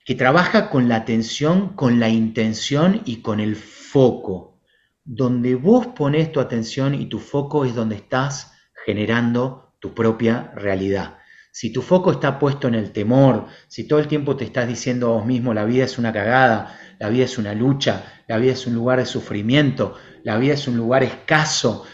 [0.09, 4.59] que trabaja con la atención, con la intención y con el foco.
[5.03, 11.19] Donde vos pones tu atención y tu foco es donde estás generando tu propia realidad.
[11.51, 15.09] Si tu foco está puesto en el temor, si todo el tiempo te estás diciendo
[15.09, 18.53] a vos mismo la vida es una cagada, la vida es una lucha, la vida
[18.53, 21.85] es un lugar de sufrimiento, la vida es un lugar escaso,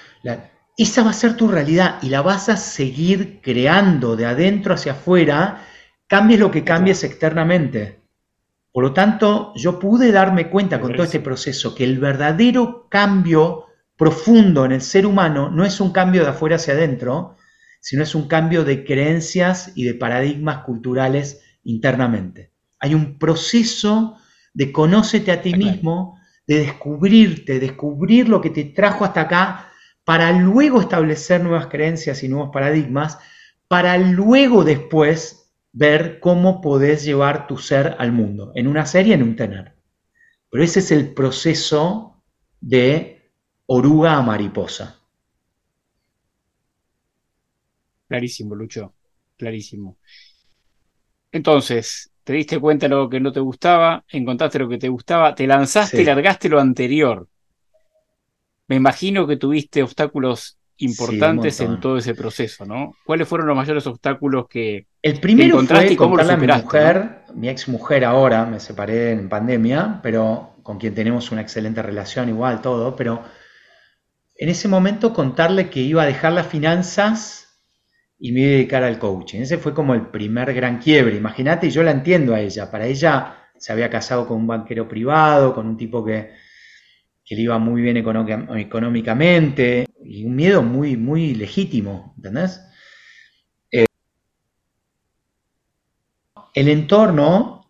[0.78, 4.94] esa va a ser tu realidad y la vas a seguir creando de adentro hacia
[4.94, 5.66] afuera,
[6.08, 8.05] cambies lo que cambies externamente.
[8.76, 13.68] Por lo tanto, yo pude darme cuenta con todo este proceso que el verdadero cambio
[13.96, 17.38] profundo en el ser humano no es un cambio de afuera hacia adentro,
[17.80, 22.52] sino es un cambio de creencias y de paradigmas culturales internamente.
[22.78, 24.18] Hay un proceso
[24.54, 29.70] de conócete a ti mismo, de descubrirte, descubrir lo que te trajo hasta acá,
[30.04, 33.20] para luego establecer nuevas creencias y nuevos paradigmas,
[33.70, 35.45] para luego después
[35.76, 39.74] ver cómo podés llevar tu ser al mundo, en una serie, en un tener.
[40.50, 42.24] Pero ese es el proceso
[42.62, 43.30] de
[43.66, 45.02] oruga a mariposa.
[48.08, 48.94] Clarísimo, Lucho,
[49.36, 49.98] clarísimo.
[51.34, 55.36] Entonces, te diste cuenta de lo que no te gustaba, encontraste lo que te gustaba,
[55.36, 57.28] te lanzaste y largaste lo anterior.
[58.68, 62.96] Me imagino que tuviste obstáculos importantes en todo ese proceso, ¿no?
[63.06, 67.50] ¿Cuáles fueron los mayores obstáculos que El primero fue y cómo a mi mujer, mi
[67.50, 72.62] ex mujer ahora, me separé en pandemia, pero con quien tenemos una excelente relación igual,
[72.62, 73.24] todo, pero
[74.36, 77.62] en ese momento contarle que iba a dejar las finanzas
[78.18, 79.42] y me iba a dedicar al coaching.
[79.42, 81.16] Ese fue como el primer gran quiebre.
[81.16, 82.70] Imagínate, yo la entiendo a ella.
[82.70, 86.32] Para ella se había casado con un banquero privado, con un tipo que
[87.26, 92.62] que le iba muy bien económicamente, y un miedo muy, muy legítimo, ¿entendés?
[93.72, 93.86] Eh,
[96.54, 97.68] el entorno,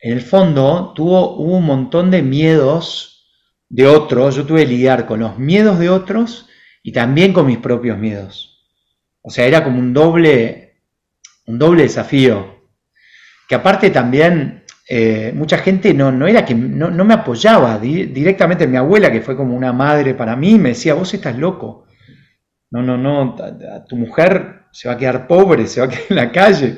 [0.00, 3.26] en el fondo, tuvo, un montón de miedos
[3.70, 6.48] de otros, yo tuve que lidiar con los miedos de otros
[6.82, 8.68] y también con mis propios miedos.
[9.22, 10.82] O sea, era como un doble,
[11.46, 12.62] un doble desafío.
[13.48, 17.78] Que aparte también eh, mucha gente no, no era que no, me apoyaba.
[17.78, 21.86] directamente mi abuela, que fue como una madre para mí, me decía, vos estás loco.
[22.70, 23.36] No, no, no,
[23.88, 26.76] tu mujer se va a quedar pobre, se va a quedar en la calle.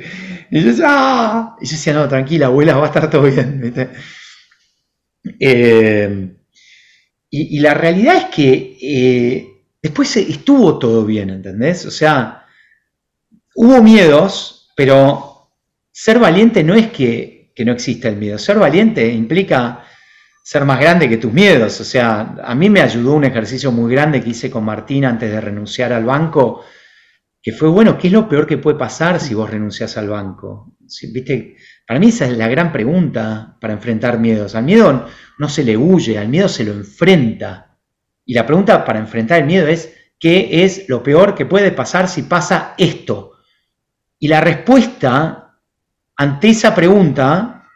[0.50, 1.57] Y yo decía, ¡Ah!
[1.61, 3.90] y yo decía, no, tranquila, abuela, va a estar todo bien.
[5.40, 6.36] Eh,
[7.30, 11.84] y, la realidad es que eh, después estuvo todo bien, ¿entendés?
[11.84, 12.46] O sea,
[13.57, 15.50] hubo miedos, pero
[15.90, 18.36] ser valiente no es que que no existe el miedo.
[18.36, 19.82] Ser valiente implica
[20.44, 21.80] ser más grande que tus miedos.
[21.80, 25.30] O sea, a mí me ayudó un ejercicio muy grande que hice con Martín antes
[25.30, 26.62] de renunciar al banco,
[27.42, 30.76] que fue, bueno, ¿qué es lo peor que puede pasar si vos renuncias al banco?
[31.12, 31.57] ¿Viste?
[31.86, 34.54] Para mí esa es la gran pregunta para enfrentar miedos.
[34.54, 37.78] Al miedo no se le huye, al miedo se lo enfrenta.
[38.26, 42.07] Y la pregunta para enfrentar el miedo es, ¿qué es lo peor que puede pasar
[42.07, 43.32] si pasa esto?
[44.18, 45.45] Y la respuesta
[46.17, 47.69] ante esa pregunta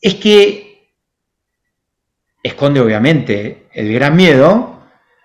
[0.00, 0.92] es que
[2.42, 4.80] esconde obviamente el gran miedo,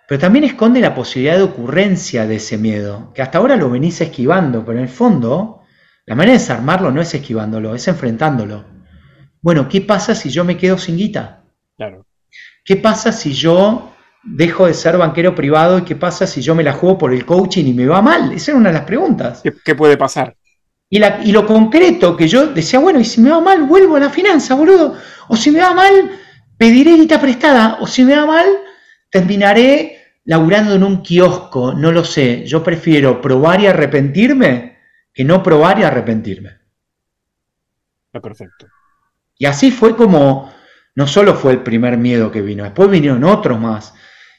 [0.08, 4.02] pero también esconde la posibilidad de ocurrencia de ese miedo, que hasta ahora lo venís
[4.02, 5.62] esquivando, pero en el fondo
[6.06, 8.66] la manera de desarmarlo no es esquivándolo, es enfrentándolo.
[9.42, 11.44] Bueno, ¿qué pasa si yo me quedo sin guita?
[11.78, 12.06] Claro.
[12.66, 13.94] ¿Qué pasa si yo
[14.24, 17.26] dejo de ser banquero privado y qué pasa si yo me la juego por el
[17.26, 18.34] coaching y me va mal?
[18.34, 19.42] Esa era una de las preguntas.
[19.64, 20.36] qué puede pasar?
[20.94, 24.10] Y, lo concreto que yo decía, bueno, y si me va mal, vuelvo a la
[24.10, 24.98] finanza, boludo.
[25.30, 26.20] O si me va mal,
[26.58, 27.78] pediré guita prestada.
[27.80, 28.46] O si me va mal,
[29.10, 31.74] terminaré laburando en un kiosco.
[31.74, 32.46] No lo sé.
[32.46, 34.80] Yo prefiero probar y arrepentirme
[35.14, 36.60] que no probar y arrepentirme.
[38.08, 38.68] Está perfecto.
[39.38, 40.54] Y así fue como,
[40.96, 43.94] no solo fue el primer miedo que vino, después vinieron otros más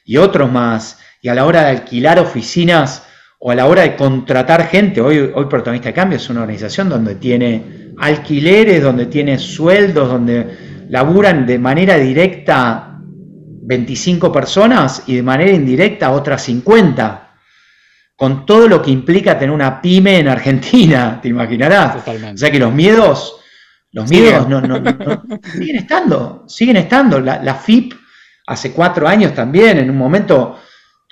[0.05, 0.99] y otros más.
[1.19, 3.07] Y a la hora de alquilar oficinas,
[3.45, 6.87] o a la hora de contratar gente, hoy, hoy Protagonista de Cambio es una organización
[6.87, 15.23] donde tiene alquileres, donde tiene sueldos, donde laburan de manera directa 25 personas y de
[15.23, 17.33] manera indirecta otras 50,
[18.15, 21.97] con todo lo que implica tener una pyme en Argentina, te imaginarás.
[22.07, 23.41] O sea que los miedos,
[23.91, 24.61] los miedos no,
[25.53, 27.19] siguen estando, siguen estando.
[27.19, 27.93] La, la FIP
[28.47, 30.59] hace cuatro años también, en un momento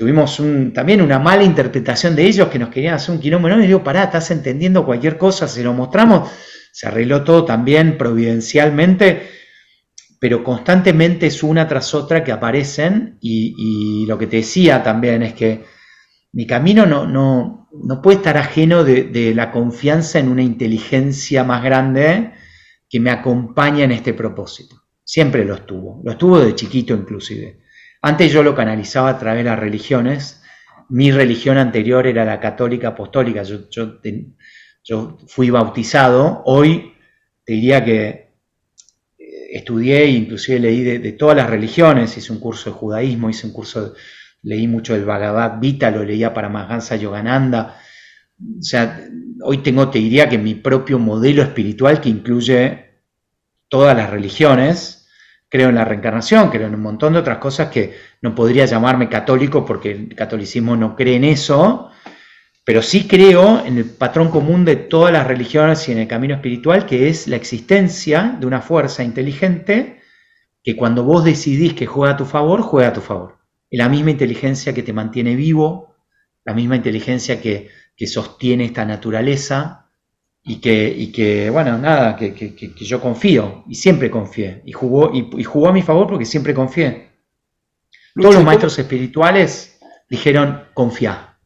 [0.01, 0.41] tuvimos
[0.73, 3.47] también una mala interpretación de ellos que nos querían hacer un quilombo.
[3.49, 6.27] Y digo, pará, estás entendiendo cualquier cosa, se lo mostramos,
[6.71, 9.29] se arregló todo también providencialmente,
[10.19, 15.33] pero constantemente es una tras otra que aparecen y, lo que te decía también es
[15.33, 15.65] que
[16.33, 21.43] mi camino no, no, no puede estar ajeno de, de, la confianza en una inteligencia
[21.43, 22.31] más grande
[22.89, 24.77] que me acompaña en este propósito.
[25.03, 27.60] Siempre lo estuvo, lo estuvo de chiquito inclusive.
[28.01, 30.41] Antes yo lo canalizaba a través de las religiones.
[30.89, 33.43] Mi religión anterior era la católica apostólica.
[34.83, 36.41] Yo, fui bautizado.
[36.45, 36.93] Hoy
[37.45, 38.33] te diría que
[39.19, 42.17] eh, estudié inclusive leí de, todas las religiones.
[42.17, 43.93] Hice un curso de judaísmo, hice un curso,
[44.41, 47.77] leí mucho del Bhagavad Gita, lo leía para Mahansa Yogananda.
[48.39, 49.07] O sea,
[49.43, 52.85] hoy tengo, te diría que mi propio modelo espiritual que incluye
[53.69, 55.00] todas las religiones,
[55.51, 59.09] creo en la reencarnación, creo en un montón de otras cosas que no podría llamarme
[59.09, 61.91] católico porque el catolicismo no cree en eso,
[62.63, 66.35] pero sí creo en el patrón común de todas las religiones y en el camino
[66.35, 69.99] espiritual, que es la existencia de una fuerza inteligente
[70.63, 73.39] que cuando vos decidís que juega a tu favor, juega a tu favor.
[73.69, 75.97] Es la misma inteligencia que te mantiene vivo,
[76.45, 79.80] la misma inteligencia que, que sostiene esta naturaleza,
[80.43, 84.71] y que, y que bueno, nada, que, que, que, yo confío y siempre confié y
[84.71, 87.09] jugó, y, jugó a mi favor porque siempre confié.
[88.15, 89.79] Todos los maestros espirituales
[90.09, 91.37] dijeron, confía.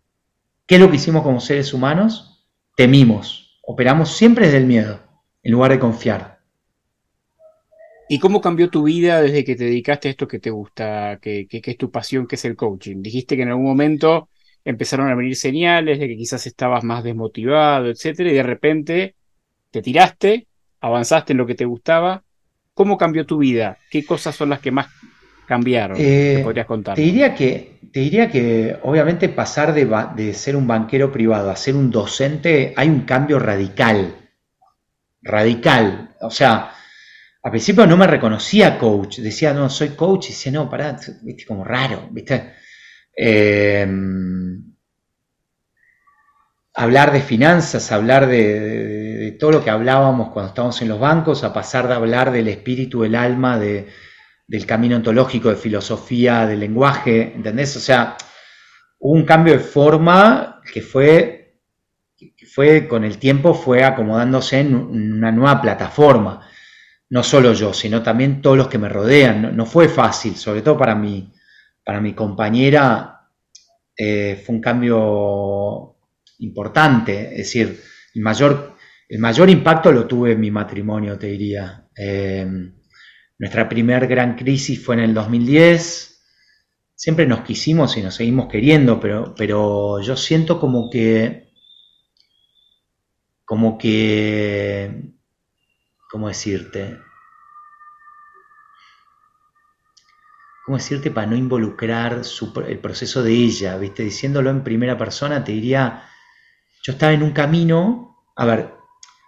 [0.65, 2.47] ¿Qué es lo que hicimos como seres humanos?
[2.75, 4.99] Temimos, operamos siempre desde el miedo,
[5.43, 6.39] en lugar de confiar.
[8.07, 11.47] ¿Y cómo cambió tu vida desde que te dedicaste a esto que te gusta, que,
[11.47, 13.01] que, que es tu pasión, que es el coaching?
[13.01, 14.29] Dijiste que en algún momento
[14.65, 19.15] empezaron a venir señales de que quizás estabas más desmotivado, etcétera, y de repente
[19.71, 20.47] te tiraste,
[20.81, 22.23] avanzaste en lo que te gustaba.
[22.73, 23.77] ¿Cómo cambió tu vida?
[23.89, 24.87] ¿Qué cosas son las que más
[25.47, 25.95] cambiaron?
[25.99, 26.95] Eh, podrías contar?
[26.95, 29.85] Te diría que, te diría que obviamente pasar de,
[30.15, 34.15] de ser un banquero privado a ser un docente hay un cambio radical.
[35.21, 36.15] Radical.
[36.21, 36.71] O sea,
[37.45, 41.45] al principio no me reconocía coach, decía, no, soy coach, y decía, no, pará, viste,
[41.45, 42.55] como raro, viste.
[43.15, 44.14] Em,
[46.75, 51.53] hablar de finanzas, hablar de, todo lo que hablábamos cuando estábamos en los bancos, a
[51.53, 53.87] pasar de hablar del espíritu, el alma, de,
[54.47, 57.75] del camino ontológico, de filosofía, del lenguaje, ¿entendés?
[57.75, 58.17] O sea,
[58.99, 61.61] hubo un cambio de forma que fue,
[62.17, 66.47] que fue con el tiempo, fue acomodándose en una nueva plataforma
[67.09, 69.55] no solo yo, sino también todos los que me rodean.
[69.55, 71.31] No, fue fácil, sobre todo para mi,
[71.83, 73.29] para mi compañera,
[73.95, 75.94] eh, fue un cambio
[76.39, 77.31] importante.
[77.31, 77.81] Es decir,
[78.13, 78.75] el mayor,
[79.09, 81.87] el mayor impacto lo tuve en mi matrimonio, te diría.
[81.97, 82.45] Eh,
[83.37, 86.23] nuestra primer gran crisis fue en el 2010.
[86.95, 91.51] Siempre nos quisimos y nos seguimos queriendo, pero, pero yo siento como que,
[93.45, 95.15] como que
[96.15, 96.97] ¿cómo decirte?
[100.65, 102.21] ¿Cómo decirte para no involucrar
[102.69, 103.77] el proceso de ella?
[103.77, 104.03] ¿Viste?
[104.03, 106.09] Diciéndolo en primera persona, te diría,
[106.85, 108.75] yo estaba en un camino, a ver,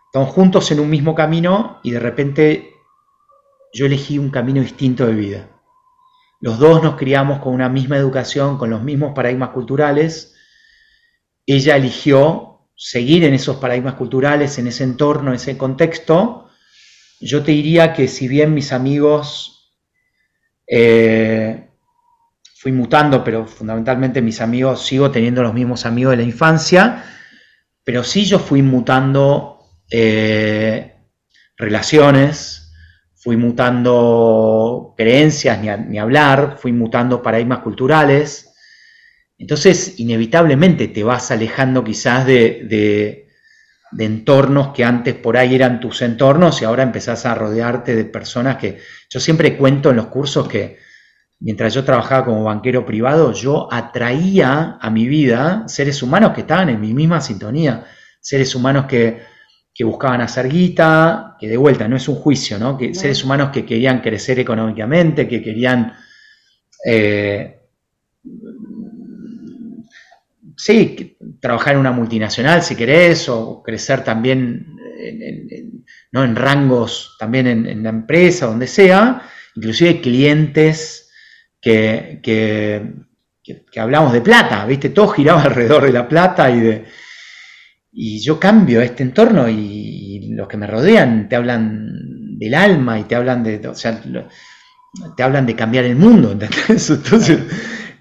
[0.06, 2.74] estamos juntos en un mismo camino y de repente
[3.74, 5.50] yo elegí un camino distinto de vida.
[6.40, 10.36] Los dos nos criamos con una misma educación, con los mismos paradigmas culturales.
[11.48, 16.48] Ella eligió seguir en esos paradigmas culturales, en ese entorno, en ese contexto,
[17.20, 19.74] yo te diría que si bien mis amigos,
[20.68, 21.72] eh,
[22.60, 27.04] fui mutando, pero fundamentalmente mis amigos, sigo teniendo los mismos amigos de la infancia,
[27.88, 29.60] pero sí yo fui mutando
[29.90, 30.94] eh,
[31.56, 32.74] relaciones,
[33.16, 38.54] fui mutando creencias, ni, hablar, fui mutando paradigmas culturales.
[39.38, 43.28] Entonces, inevitablemente te vas alejando quizás de
[43.92, 48.06] de entornos que antes por ahí eran tus entornos y ahora empezás a rodearte de
[48.06, 48.80] personas que
[49.10, 50.78] yo siempre cuento en los cursos que
[51.40, 56.70] mientras yo trabajaba como banquero privado, yo atraía a mi vida seres humanos que estaban
[56.70, 57.86] en mi misma sintonía,
[58.20, 59.38] seres humanos que,
[59.80, 62.76] buscaban hacer guita, que de vuelta no es un juicio, ¿no?
[62.76, 65.94] Que, Seres humanos que querían crecer económicamente, que querían...
[66.84, 67.60] Eh,
[70.58, 76.24] sí, trabajar en una multinacional si querés, o crecer también en, ¿no?
[76.24, 79.22] en rangos también en, la empresa, donde sea,
[79.56, 81.07] inclusive clientes
[82.22, 82.94] que,
[83.44, 84.90] que, hablamos de plata, ¿viste?
[84.90, 86.86] Todo giraba alrededor de la plata y de...
[87.92, 93.06] Y yo cambio este entorno y, los que me rodean te hablan del alma y
[93.06, 94.00] te hablan de, o sea,
[95.16, 96.90] te hablan de cambiar el mundo, ¿entendés?
[96.92, 97.40] Entonces,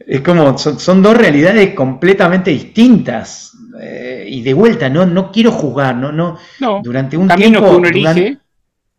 [0.07, 3.53] es como, son, dos realidades completamente distintas.
[3.81, 6.39] Eh, y de vuelta, no, no quiero jugar, no, no.
[6.83, 7.81] durante un tiempo.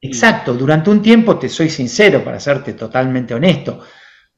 [0.01, 3.81] exacto, durante un tiempo, te soy sincero, para serte totalmente honesto.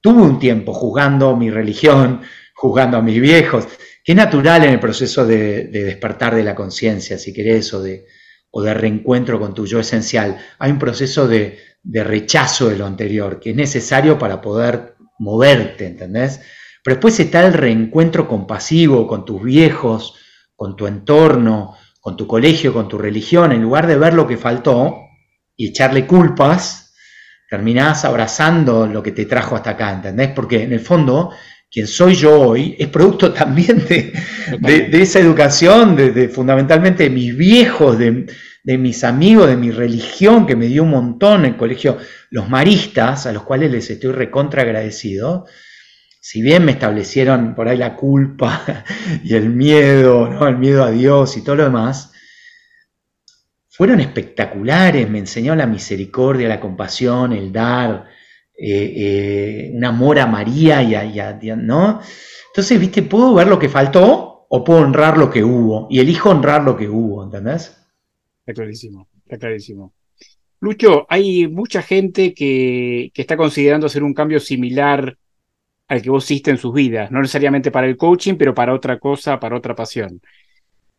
[0.01, 2.21] Tuve un tiempo juzgando mi religión,
[2.55, 3.67] juzgando a mis viejos,
[4.03, 8.05] que es natural en el proceso de, despertar de la conciencia, si querés, o de,
[8.51, 10.37] o de reencuentro con tu yo esencial.
[10.57, 16.41] Hay un proceso de, rechazo de lo anterior, que es necesario para poder moverte, ¿entendés?
[16.83, 20.15] Pero después está el reencuentro compasivo con tus viejos,
[20.55, 23.51] con tu entorno, con tu colegio, con tu religión.
[23.51, 24.97] En lugar de ver lo que faltó
[25.57, 26.88] y echarle culpas,
[27.49, 30.29] terminás abrazando lo que te trajo hasta acá, ¿entendés?
[30.29, 31.31] Porque en el fondo,
[31.69, 37.97] quien soy yo hoy es producto también de, esa educación, de, fundamentalmente de mis viejos,
[37.97, 38.27] de,
[38.77, 41.97] mis amigos, de mi religión, que me dio un montón en el colegio,
[42.29, 45.45] los maristas, a los cuales les estoy recontra agradecido
[46.21, 48.83] si bien me establecieron por ahí la culpa
[49.23, 50.47] y el miedo, ¿no?
[50.47, 52.11] el miedo a Dios y todo lo demás,
[53.79, 58.07] fueron espectaculares, me enseñó la misericordia, la compasión, el dar,
[58.57, 62.01] eh, eh, un amor a María y a, ¿no?
[62.47, 66.29] Entonces, viste, puedo ver lo que faltó o puedo honrar lo que hubo y elijo
[66.29, 67.81] honrar lo que hubo, ¿entendés?
[68.41, 69.93] Está clarísimo, está clarísimo.
[70.59, 75.17] Lucho, hay mucha gente que, que está considerando hacer un cambio similar
[75.87, 78.99] al que vos hiciste en sus vidas, no necesariamente para el coaching, pero para otra
[78.99, 80.19] cosa, para otra pasión.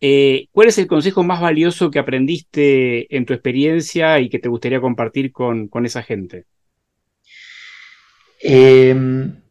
[0.01, 4.49] Eh, ¿Cuál es el consejo más valioso que aprendiste en tu experiencia y que te
[4.49, 6.47] gustaría compartir con, esa gente?
[8.41, 9.43] Em,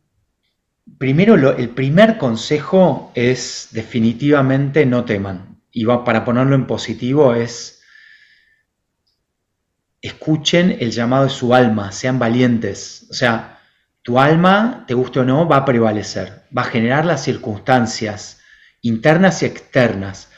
[0.97, 5.61] primero, el primer consejo es definitivamente no teman.
[5.71, 7.75] Y va, para ponerlo en positivo es
[10.01, 13.05] escuchen el llamado de su alma, sean valientes.
[13.11, 13.59] O sea,
[14.01, 18.39] tu alma, te guste o no, va a prevalecer, va a generar las circunstancias
[18.81, 20.28] internas y externas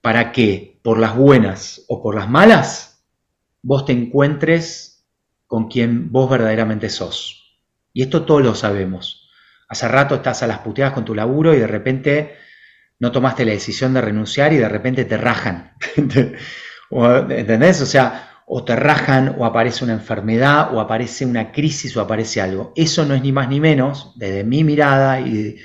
[0.00, 3.04] para que, por las buenas o por las malas,
[3.62, 5.06] vos te encuentres
[5.46, 7.58] con quien vos verdaderamente sos.
[7.92, 9.28] Y esto todos lo sabemos.
[9.68, 12.36] Hace rato estás a las puteadas con tu laburo y de repente
[12.98, 15.72] no tomaste la decisión de renunciar y de repente te rajan.
[16.90, 17.80] ¿Entendés?
[17.80, 22.40] O sea, o te rajan o aparece una enfermedad o aparece una crisis o aparece
[22.40, 22.72] algo.
[22.74, 25.58] Eso no es ni más ni menos, desde mi mirada y,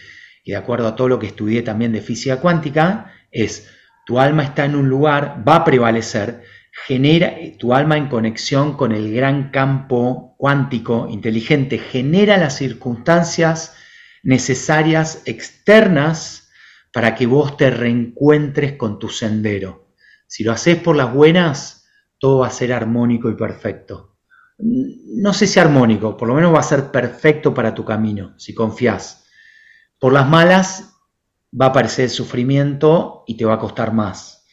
[0.46, 3.72] de acuerdo a todo lo que estudié también de física cuántica, es
[4.06, 6.44] tu alma está en un lugar, va a prevalecer,
[6.88, 13.76] genera tu alma en conexión con el gran campo cuántico inteligente, genera las circunstancias
[14.24, 16.50] necesarias externas
[16.94, 19.90] para que vos te reencuentres con tu sendero.
[20.28, 21.86] Si lo haces por las buenas,
[22.20, 24.18] todo va a ser armónico y perfecto.
[24.58, 28.54] No sé si armónico, por lo menos va a ser perfecto para tu camino, si
[28.54, 29.26] confías.
[30.00, 30.95] Por las malas
[31.60, 34.46] va a aparecer el sufrimiento y te va a costar más.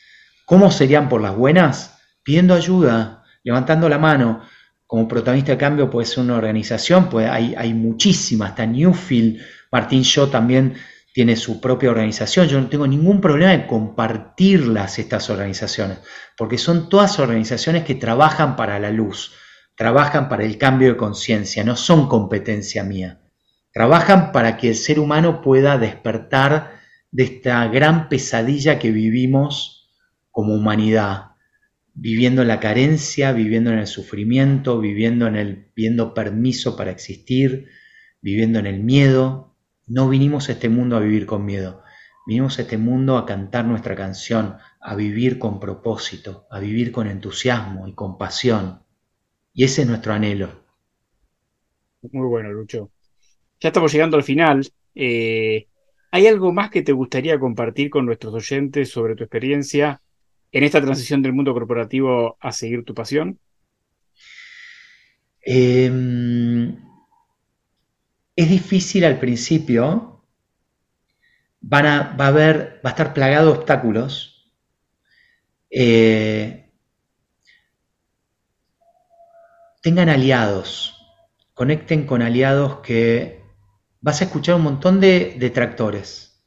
[0.46, 1.98] ¿Cómo serían por las buenas?
[2.22, 4.42] Pidiendo ayuda, levantando la mano.
[4.86, 9.40] Como protagonista de cambio puede ser una organización, pues hay, hay muchísimas, está Newfield,
[9.70, 10.74] Martín Shaw también
[11.14, 12.46] tiene su propia organización.
[12.46, 15.98] Yo no tengo ningún problema en compartirlas, estas organizaciones,
[16.36, 19.32] porque son todas organizaciones que trabajan para la luz,
[19.76, 23.20] trabajan para el cambio de conciencia, no son competencia mía.
[23.72, 26.71] Trabajan para que el ser humano pueda despertar
[27.12, 29.90] de esta gran pesadilla que vivimos
[30.30, 31.32] como humanidad,
[31.94, 37.68] viviendo en la carencia, viviendo en el sufrimiento, viviendo en el viendo permiso para existir,
[38.22, 39.54] viviendo en el miedo,
[39.86, 41.82] no vinimos a este mundo a vivir con miedo,
[42.26, 47.08] vinimos a este mundo a cantar nuestra canción, a vivir con propósito, a vivir con
[47.08, 48.82] entusiasmo y con pasión.
[49.52, 50.64] Y ese es nuestro anhelo.
[52.10, 52.90] Muy bueno, Lucho.
[53.60, 54.66] Ya estamos llegando al final.
[54.94, 55.68] Eh,
[56.14, 60.02] ¿Hay algo más que te gustaría compartir con nuestros oyentes sobre tu experiencia
[60.52, 63.40] en esta transición del mundo corporativo a seguir tu pasión?
[65.40, 65.90] Eh,
[68.36, 70.26] es difícil al principio,
[71.62, 74.52] va a estar plagado de obstáculos.
[75.70, 76.70] Eh,
[79.80, 80.94] tengan aliados,
[81.54, 83.41] conecten con aliados que
[84.02, 86.42] vas a escuchar un montón de detractores.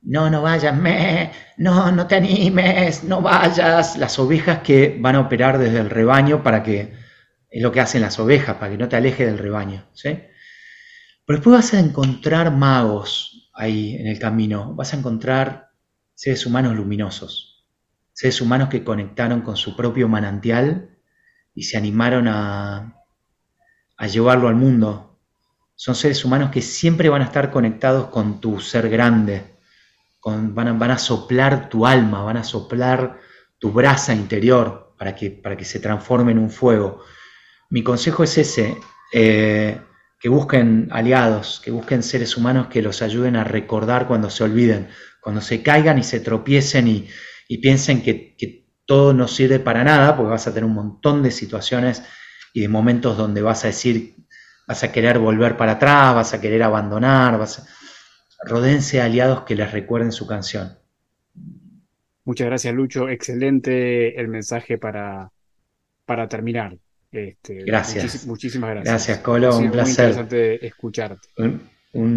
[0.00, 3.96] No, no vayas, me, no, no te animes, no vayas.
[3.98, 6.94] Las ovejas que van a operar desde el rebaño para que,
[7.50, 9.84] es lo que hacen las ovejas, para que no te aleje del rebaño.
[9.92, 10.18] ¿sí?
[11.26, 15.70] Pero después vas a encontrar magos ahí en el camino, vas a encontrar
[16.14, 17.66] seres humanos luminosos,
[18.12, 20.98] seres humanos que conectaron con su propio manantial
[21.54, 22.98] y se animaron a,
[24.10, 25.11] llevarlo al mundo.
[25.82, 29.56] Son seres humanos que siempre van a estar conectados con tu ser grande,
[30.24, 33.18] van, a, van, a, soplar tu alma, van a soplar
[33.58, 37.02] tu brasa interior para que, para que se transforme en un fuego.
[37.68, 38.76] Mi consejo es ese.
[39.12, 39.76] Eh,
[40.20, 44.88] que busquen aliados, que busquen seres humanos que los ayuden a recordar cuando se olviden,
[45.20, 47.08] cuando se caigan y se tropiecen y,
[47.60, 52.04] piensen que, todo no sirve para nada, porque vas a tener un montón de situaciones
[52.52, 54.14] y de momentos donde vas a decir,
[54.66, 57.66] vas a querer volver para atrás, vas a querer abandonar, vas a...
[58.44, 60.76] Rodense aliados que les recuerden su canción.
[62.24, 63.08] Muchas gracias, Lucho.
[63.08, 65.30] Excelente el mensaje para,
[66.04, 66.76] para terminar.
[67.12, 68.26] Este, gracias.
[68.26, 68.92] muchísimas gracias.
[68.92, 69.84] Gracias, Colo, un placer.
[69.84, 71.28] Muy interesante escucharte.
[71.36, 71.70] Un,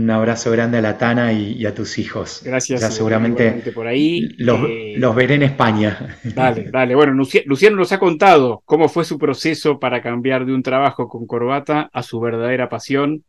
[0.09, 2.41] abrazo grande a la Tana y, a tus hijos.
[2.43, 2.81] Gracias.
[2.81, 4.25] Ya seguramente por ahí.
[4.39, 6.17] Eh, los, veré en España.
[6.23, 6.95] Dale, dale.
[6.95, 11.27] Bueno, Luciano nos ha contado cómo fue su proceso para cambiar de un trabajo con
[11.27, 13.23] corbata a su verdadera pasión,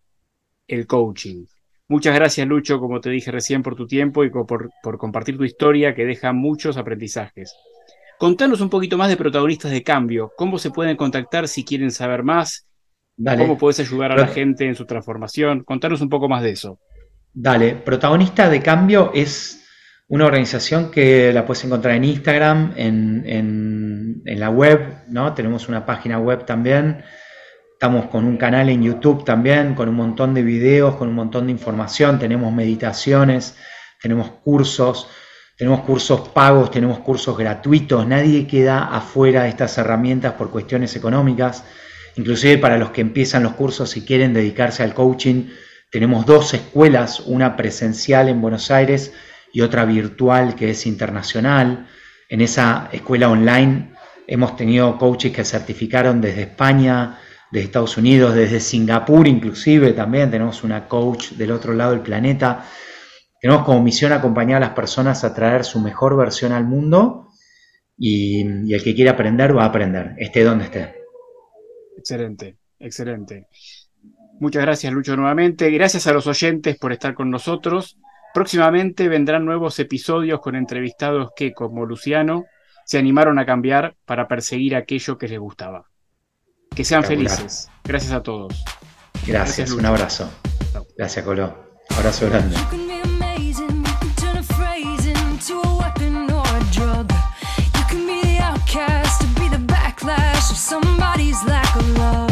[0.68, 1.46] el coaching.
[1.88, 5.44] Muchas gracias, Lucho, como te dije recién, por tu tiempo y por, por compartir tu
[5.44, 7.54] historia que deja muchos aprendizajes.
[8.18, 10.32] Contanos un poquito más de protagonistas de cambio.
[10.36, 12.65] ¿Cómo se pueden contactar si quieren saber más?
[13.16, 15.64] ¿Cómo puedes ayudar a la gente en su transformación?
[15.64, 16.78] Contanos un poco más de eso.
[17.32, 19.64] Dale, Protagonista de Cambio es
[20.08, 25.32] una organización que la puedes encontrar en Instagram, en, la web, ¿no?
[25.34, 27.02] Tenemos una página web también.
[27.72, 31.46] Estamos con un canal en YouTube también, con un montón de videos, con un montón
[31.46, 32.18] de información.
[32.18, 33.56] Tenemos meditaciones,
[34.00, 35.08] tenemos cursos.
[35.58, 41.64] Tenemos cursos pagos, tenemos cursos gratuitos, nadie queda afuera de estas herramientas por cuestiones económicas.
[42.16, 45.50] Inclusive para los que empiezan los cursos y quieren dedicarse al coaching,
[45.90, 49.12] tenemos dos escuelas, una presencial en Buenos Aires
[49.52, 51.88] y otra virtual que es internacional.
[52.28, 53.92] En esa escuela online
[54.26, 57.18] hemos tenido coaches que certificaron desde España,
[57.52, 62.66] de Estados Unidos, desde Singapur inclusive también tenemos una coach del otro lado del planeta
[63.40, 67.28] tenemos como misión acompañar a las personas a traer su mejor versión al mundo
[67.96, 71.05] y, el que quiera aprender va a aprender, esté donde esté.
[72.06, 72.56] Excelente.
[72.78, 73.48] Excelente.
[74.38, 75.68] Muchas gracias, Lucho, nuevamente.
[75.70, 77.98] Gracias a los oyentes por estar con nosotros.
[78.32, 82.44] Próximamente vendrán nuevos episodios con entrevistados que, como Luciano,
[82.84, 85.86] se animaron a cambiar para perseguir aquello que les gustaba.
[86.76, 87.68] Que sean felices.
[87.82, 88.62] Gracias a todos.
[89.26, 90.30] Gracias, un abrazo.
[90.96, 91.56] Gracias, Colo.
[91.90, 92.85] Abrazo grande.
[100.56, 102.25] somebody's lack of love.